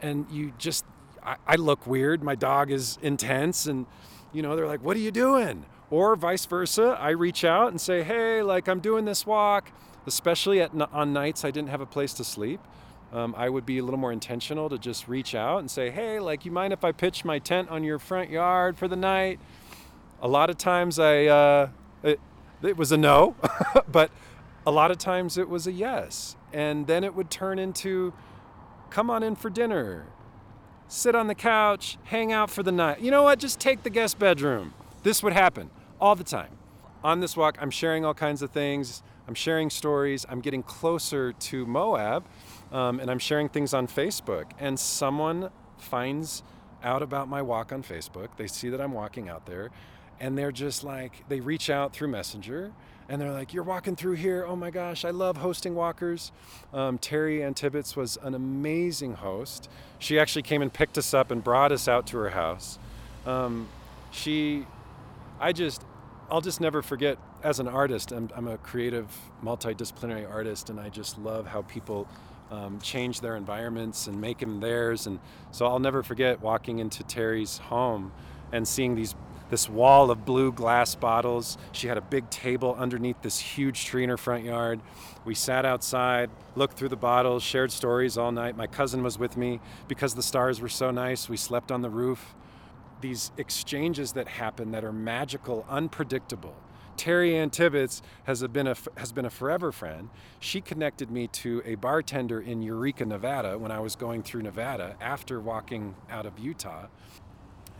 and 0.00 0.26
you 0.30 0.52
just 0.58 0.84
I, 1.28 1.36
I 1.46 1.56
look 1.56 1.86
weird. 1.86 2.22
My 2.22 2.34
dog 2.34 2.70
is 2.70 2.98
intense, 3.02 3.66
and 3.66 3.86
you 4.32 4.42
know 4.42 4.56
they're 4.56 4.66
like, 4.66 4.82
"What 4.82 4.96
are 4.96 5.00
you 5.00 5.10
doing?" 5.10 5.66
Or 5.90 6.16
vice 6.16 6.46
versa. 6.46 6.96
I 7.00 7.10
reach 7.10 7.44
out 7.44 7.68
and 7.68 7.80
say, 7.80 8.02
"Hey, 8.02 8.42
like 8.42 8.68
I'm 8.68 8.80
doing 8.80 9.04
this 9.04 9.26
walk." 9.26 9.70
especially 10.08 10.60
at, 10.60 10.72
on 10.92 11.12
nights 11.12 11.44
I 11.44 11.52
didn't 11.52 11.68
have 11.68 11.80
a 11.80 11.86
place 11.86 12.14
to 12.14 12.24
sleep. 12.24 12.60
Um, 13.12 13.34
I 13.38 13.48
would 13.48 13.64
be 13.64 13.78
a 13.78 13.84
little 13.84 14.00
more 14.00 14.12
intentional 14.12 14.68
to 14.68 14.78
just 14.78 15.06
reach 15.06 15.34
out 15.34 15.60
and 15.60 15.70
say, 15.70 15.90
hey, 15.90 16.18
like, 16.18 16.44
you 16.44 16.50
mind 16.50 16.72
if 16.72 16.84
I 16.84 16.92
pitch 16.92 17.24
my 17.24 17.38
tent 17.38 17.70
on 17.70 17.84
your 17.84 17.98
front 17.98 18.28
yard 18.28 18.76
for 18.76 18.88
the 18.88 18.96
night? 18.96 19.38
A 20.20 20.28
lot 20.28 20.50
of 20.50 20.58
times 20.58 20.98
I, 20.98 21.24
uh, 21.26 21.68
it, 22.02 22.20
it 22.62 22.76
was 22.76 22.92
a 22.92 22.98
no, 22.98 23.34
but 23.90 24.10
a 24.66 24.70
lot 24.70 24.90
of 24.90 24.98
times 24.98 25.38
it 25.38 25.48
was 25.48 25.66
a 25.66 25.72
yes. 25.72 26.36
And 26.52 26.86
then 26.86 27.02
it 27.02 27.14
would 27.14 27.30
turn 27.30 27.58
into, 27.58 28.12
come 28.90 29.08
on 29.08 29.22
in 29.22 29.36
for 29.36 29.48
dinner, 29.48 30.04
sit 30.88 31.14
on 31.14 31.26
the 31.26 31.34
couch, 31.34 31.98
hang 32.04 32.32
out 32.32 32.50
for 32.50 32.62
the 32.62 32.72
night. 32.72 33.00
You 33.00 33.10
know 33.10 33.22
what? 33.22 33.38
Just 33.38 33.60
take 33.60 33.82
the 33.82 33.90
guest 33.90 34.18
bedroom. 34.18 34.74
This 35.02 35.22
would 35.22 35.34
happen 35.34 35.70
all 36.00 36.16
the 36.16 36.24
time. 36.24 36.50
On 37.04 37.20
this 37.20 37.36
walk, 37.36 37.58
I'm 37.60 37.70
sharing 37.70 38.04
all 38.04 38.14
kinds 38.14 38.42
of 38.42 38.50
things. 38.50 39.02
I'm 39.28 39.34
sharing 39.34 39.70
stories. 39.70 40.24
I'm 40.28 40.40
getting 40.40 40.62
closer 40.62 41.32
to 41.32 41.66
Moab, 41.66 42.24
um, 42.72 42.98
and 42.98 43.10
I'm 43.10 43.18
sharing 43.18 43.48
things 43.48 43.74
on 43.74 43.86
Facebook. 43.86 44.50
And 44.58 44.80
someone 44.80 45.50
finds 45.76 46.42
out 46.82 47.02
about 47.02 47.28
my 47.28 47.42
walk 47.42 47.72
on 47.72 47.82
Facebook. 47.82 48.28
They 48.36 48.46
see 48.46 48.70
that 48.70 48.80
I'm 48.80 48.92
walking 48.92 49.28
out 49.28 49.46
there, 49.46 49.70
and 50.18 50.36
they're 50.36 50.50
just 50.50 50.82
like, 50.82 51.28
they 51.28 51.40
reach 51.40 51.68
out 51.70 51.92
through 51.92 52.08
Messenger, 52.08 52.72
and 53.08 53.20
they're 53.20 53.32
like, 53.32 53.54
"You're 53.54 53.64
walking 53.64 53.96
through 53.96 54.14
here. 54.14 54.44
Oh 54.46 54.56
my 54.56 54.70
gosh, 54.70 55.04
I 55.04 55.10
love 55.10 55.38
hosting 55.38 55.74
walkers." 55.74 56.32
Um, 56.72 56.98
Terry 56.98 57.42
Ann 57.42 57.54
Tibbetts 57.54 57.96
was 57.96 58.18
an 58.22 58.34
amazing 58.34 59.14
host. 59.14 59.68
She 59.98 60.18
actually 60.18 60.42
came 60.42 60.62
and 60.62 60.72
picked 60.72 60.98
us 60.98 61.14
up 61.14 61.30
and 61.30 61.42
brought 61.42 61.72
us 61.72 61.88
out 61.88 62.06
to 62.08 62.18
her 62.18 62.30
house. 62.30 62.78
Um, 63.26 63.68
she, 64.10 64.66
I 65.40 65.52
just, 65.52 65.84
I'll 66.30 66.40
just 66.40 66.60
never 66.60 66.82
forget 66.82 67.18
as 67.42 67.60
an 67.60 67.68
artist, 67.68 68.12
I'm, 68.12 68.28
I'm, 68.34 68.48
a 68.48 68.58
creative, 68.58 69.06
multidisciplinary 69.44 70.28
artist, 70.28 70.70
and 70.70 70.80
I 70.80 70.88
just 70.88 71.18
love 71.18 71.46
how 71.46 71.62
people 71.62 72.08
um, 72.50 72.80
change 72.80 73.20
their 73.20 73.36
environments 73.36 74.06
and 74.06 74.20
make 74.20 74.38
them 74.38 74.60
theirs. 74.60 75.06
And 75.06 75.20
so 75.50 75.66
I'll 75.66 75.78
never 75.78 76.02
forget 76.02 76.40
walking 76.40 76.78
into 76.78 77.02
Terry's 77.04 77.58
home 77.58 78.12
and 78.52 78.66
seeing 78.66 78.94
these 78.94 79.14
this 79.50 79.68
wall 79.68 80.10
of 80.10 80.24
blue 80.24 80.52
glass 80.52 80.94
bottles. 80.94 81.58
She 81.72 81.88
had 81.88 81.98
a 81.98 82.02
big 82.02 82.28
table 82.30 82.74
underneath 82.78 83.22
this 83.22 83.38
huge 83.38 83.84
tree 83.84 84.04
in 84.04 84.10
her 84.10 84.16
front 84.16 84.44
yard. 84.44 84.80
We 85.24 85.34
sat 85.34 85.64
outside, 85.64 86.30
looked 86.54 86.76
through 86.76 86.90
the 86.90 86.96
bottles, 86.96 87.42
shared 87.42 87.72
stories 87.72 88.16
all 88.16 88.32
night. 88.32 88.56
My 88.56 88.66
cousin 88.66 89.02
was 89.02 89.18
with 89.18 89.36
me 89.36 89.60
because 89.88 90.14
the 90.14 90.22
stars 90.22 90.60
were 90.60 90.68
so 90.68 90.90
nice. 90.90 91.28
We 91.28 91.36
slept 91.36 91.70
on 91.70 91.82
the 91.82 91.90
roof. 91.90 92.34
These 93.00 93.30
exchanges 93.36 94.12
that 94.12 94.28
happen 94.28 94.72
that 94.72 94.84
are 94.84 94.92
magical, 94.92 95.64
unpredictable 95.68 96.56
Terry 96.98 97.36
Ann 97.36 97.48
Tibbetts 97.48 98.02
has 98.24 98.42
been 98.48 98.66
a 98.66 98.74
has 98.96 99.12
been 99.12 99.24
a 99.24 99.30
forever 99.30 99.70
friend. 99.70 100.10
She 100.40 100.60
connected 100.60 101.10
me 101.10 101.28
to 101.28 101.62
a 101.64 101.76
bartender 101.76 102.40
in 102.40 102.60
Eureka, 102.60 103.06
Nevada, 103.06 103.56
when 103.56 103.70
I 103.70 103.78
was 103.78 103.94
going 103.94 104.24
through 104.24 104.42
Nevada 104.42 104.96
after 105.00 105.40
walking 105.40 105.94
out 106.10 106.26
of 106.26 106.38
Utah. 106.40 106.88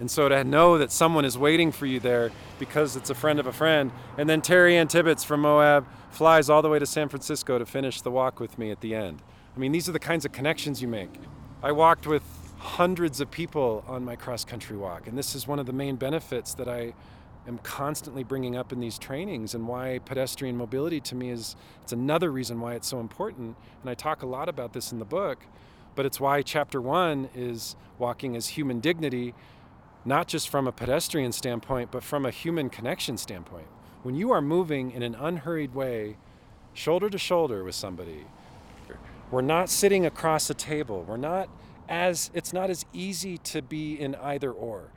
And 0.00 0.10
so 0.10 0.28
to 0.28 0.44
know 0.44 0.78
that 0.78 0.92
someone 0.92 1.24
is 1.24 1.36
waiting 1.36 1.72
for 1.72 1.86
you 1.86 1.98
there 1.98 2.30
because 2.58 2.96
it's 2.96 3.10
a 3.10 3.14
friend 3.14 3.40
of 3.40 3.46
a 3.46 3.52
friend, 3.52 3.90
and 4.16 4.28
then 4.28 4.40
Terry 4.40 4.76
Ann 4.76 4.88
Tibbetts 4.88 5.24
from 5.24 5.40
Moab 5.40 5.86
flies 6.10 6.48
all 6.48 6.62
the 6.62 6.68
way 6.68 6.78
to 6.78 6.86
San 6.86 7.08
Francisco 7.08 7.58
to 7.58 7.66
finish 7.66 8.00
the 8.00 8.10
walk 8.10 8.40
with 8.40 8.58
me 8.58 8.70
at 8.70 8.80
the 8.80 8.94
end. 8.94 9.22
I 9.56 9.58
mean, 9.58 9.72
these 9.72 9.88
are 9.88 9.92
the 9.92 9.98
kinds 9.98 10.24
of 10.24 10.32
connections 10.32 10.80
you 10.80 10.88
make. 10.88 11.10
I 11.62 11.72
walked 11.72 12.06
with 12.06 12.22
hundreds 12.58 13.20
of 13.20 13.30
people 13.30 13.84
on 13.88 14.04
my 14.04 14.14
cross 14.14 14.44
country 14.44 14.76
walk, 14.76 15.08
and 15.08 15.18
this 15.18 15.34
is 15.34 15.48
one 15.48 15.58
of 15.58 15.66
the 15.66 15.72
main 15.72 15.96
benefits 15.96 16.54
that 16.54 16.68
I 16.68 16.92
am 17.48 17.58
constantly 17.58 18.22
bringing 18.22 18.56
up 18.56 18.72
in 18.72 18.78
these 18.78 18.98
trainings 18.98 19.54
and 19.54 19.66
why 19.66 19.98
pedestrian 20.04 20.56
mobility 20.56 21.00
to 21.00 21.14
me 21.14 21.30
is 21.30 21.56
it's 21.82 21.92
another 21.92 22.30
reason 22.30 22.60
why 22.60 22.74
it's 22.74 22.86
so 22.86 23.00
important 23.00 23.56
and 23.80 23.90
I 23.90 23.94
talk 23.94 24.22
a 24.22 24.26
lot 24.26 24.50
about 24.50 24.74
this 24.74 24.92
in 24.92 24.98
the 24.98 25.06
book 25.06 25.38
but 25.94 26.04
it's 26.04 26.20
why 26.20 26.42
chapter 26.42 26.78
1 26.80 27.30
is 27.34 27.74
walking 27.98 28.36
as 28.36 28.48
human 28.48 28.80
dignity 28.80 29.34
not 30.04 30.28
just 30.28 30.48
from 30.48 30.66
a 30.66 30.72
pedestrian 30.72 31.32
standpoint 31.32 31.90
but 31.90 32.02
from 32.02 32.24
a 32.24 32.30
human 32.30 32.70
connection 32.70 33.16
standpoint 33.16 33.66
when 34.02 34.14
you 34.14 34.30
are 34.30 34.40
moving 34.40 34.90
in 34.90 35.02
an 35.02 35.14
unhurried 35.14 35.74
way 35.74 36.16
shoulder 36.72 37.10
to 37.10 37.18
shoulder 37.18 37.64
with 37.64 37.74
somebody 37.74 38.24
we're 39.30 39.40
not 39.40 39.68
sitting 39.68 40.06
across 40.06 40.48
a 40.48 40.54
table 40.54 41.04
we're 41.06 41.16
not 41.16 41.48
as 41.88 42.30
it's 42.34 42.52
not 42.52 42.70
as 42.70 42.84
easy 42.92 43.38
to 43.38 43.62
be 43.62 43.94
in 43.94 44.14
either 44.16 44.52
or 44.52 44.90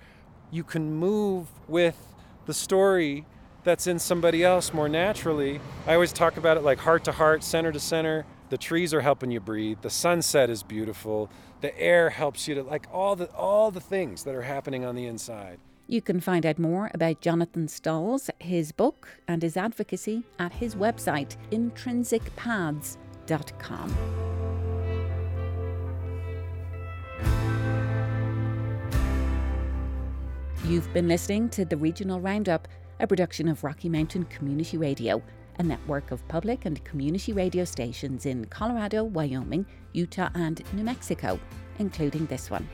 you 0.51 0.63
can 0.63 0.93
move 0.93 1.47
with 1.67 1.97
the 2.45 2.53
story 2.53 3.25
that's 3.63 3.87
in 3.87 3.99
somebody 3.99 4.43
else 4.43 4.73
more 4.73 4.89
naturally. 4.89 5.59
I 5.87 5.93
always 5.93 6.11
talk 6.11 6.37
about 6.37 6.57
it 6.57 6.61
like 6.63 6.79
heart 6.79 7.03
to 7.05 7.11
heart, 7.11 7.43
center 7.43 7.71
to 7.71 7.79
center. 7.79 8.25
The 8.51 8.57
trees 8.57 8.93
are 8.93 8.99
helping 8.99 9.31
you 9.31 9.39
breathe. 9.39 9.77
The 9.81 9.89
sunset 9.89 10.49
is 10.49 10.61
beautiful. 10.61 11.31
The 11.61 11.79
air 11.79 12.09
helps 12.09 12.49
you 12.49 12.55
to 12.55 12.63
like 12.63 12.85
all 12.91 13.15
the 13.15 13.31
all 13.31 13.71
the 13.71 13.79
things 13.79 14.25
that 14.25 14.35
are 14.35 14.41
happening 14.41 14.83
on 14.83 14.93
the 14.93 15.05
inside. 15.05 15.57
You 15.87 16.01
can 16.01 16.19
find 16.19 16.45
out 16.45 16.59
more 16.59 16.91
about 16.93 17.21
Jonathan 17.21 17.69
Stalls, 17.69 18.29
his 18.39 18.73
book, 18.73 19.07
and 19.25 19.41
his 19.41 19.55
advocacy 19.55 20.25
at 20.37 20.51
his 20.51 20.75
website, 20.75 21.37
intrinsicpaths.com. 21.49 23.95
You've 30.65 30.93
been 30.93 31.07
listening 31.07 31.47
to 31.51 31.63
the 31.63 31.77
Regional 31.77 32.19
Roundup, 32.19 32.67
a 32.99 33.07
production 33.07 33.47
of 33.47 33.63
Rocky 33.63 33.87
Mountain 33.87 34.25
Community 34.25 34.75
Radio, 34.75 35.23
a 35.59 35.63
network 35.63 36.11
of 36.11 36.27
public 36.27 36.65
and 36.65 36.83
community 36.83 37.33
radio 37.33 37.65
stations 37.65 38.25
in 38.25 38.45
Colorado, 38.45 39.03
Wyoming, 39.03 39.65
Utah, 39.93 40.29
and 40.33 40.61
New 40.73 40.83
Mexico, 40.83 41.39
including 41.79 42.25
this 42.27 42.49
one. 42.49 42.67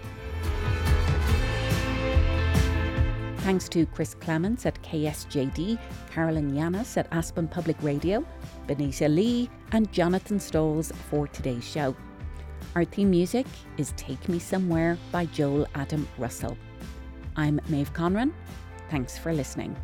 Thanks 3.48 3.70
to 3.70 3.86
Chris 3.86 4.14
Clements 4.14 4.66
at 4.66 4.82
KSJD, 4.84 5.80
Carolyn 6.12 6.54
Llanes 6.54 6.98
at 6.98 7.08
Aspen 7.14 7.48
Public 7.48 7.78
Radio, 7.82 8.26
Benita 8.68 9.08
Lee, 9.08 9.50
and 9.72 9.90
Jonathan 9.94 10.38
Stalls 10.38 10.92
for 11.10 11.28
today's 11.28 11.64
show. 11.64 11.96
Our 12.76 12.84
theme 12.84 13.10
music 13.10 13.48
is 13.78 13.94
Take 13.96 14.28
Me 14.28 14.38
Somewhere 14.38 14.98
by 15.14 15.26
Joel 15.28 15.66
Adam 15.76 16.06
Russell. 16.18 16.58
I'm 17.38 17.62
Maeve 17.70 17.94
Conran. 17.94 18.34
Thanks 18.90 19.18
for 19.18 19.34
listening. 19.34 19.76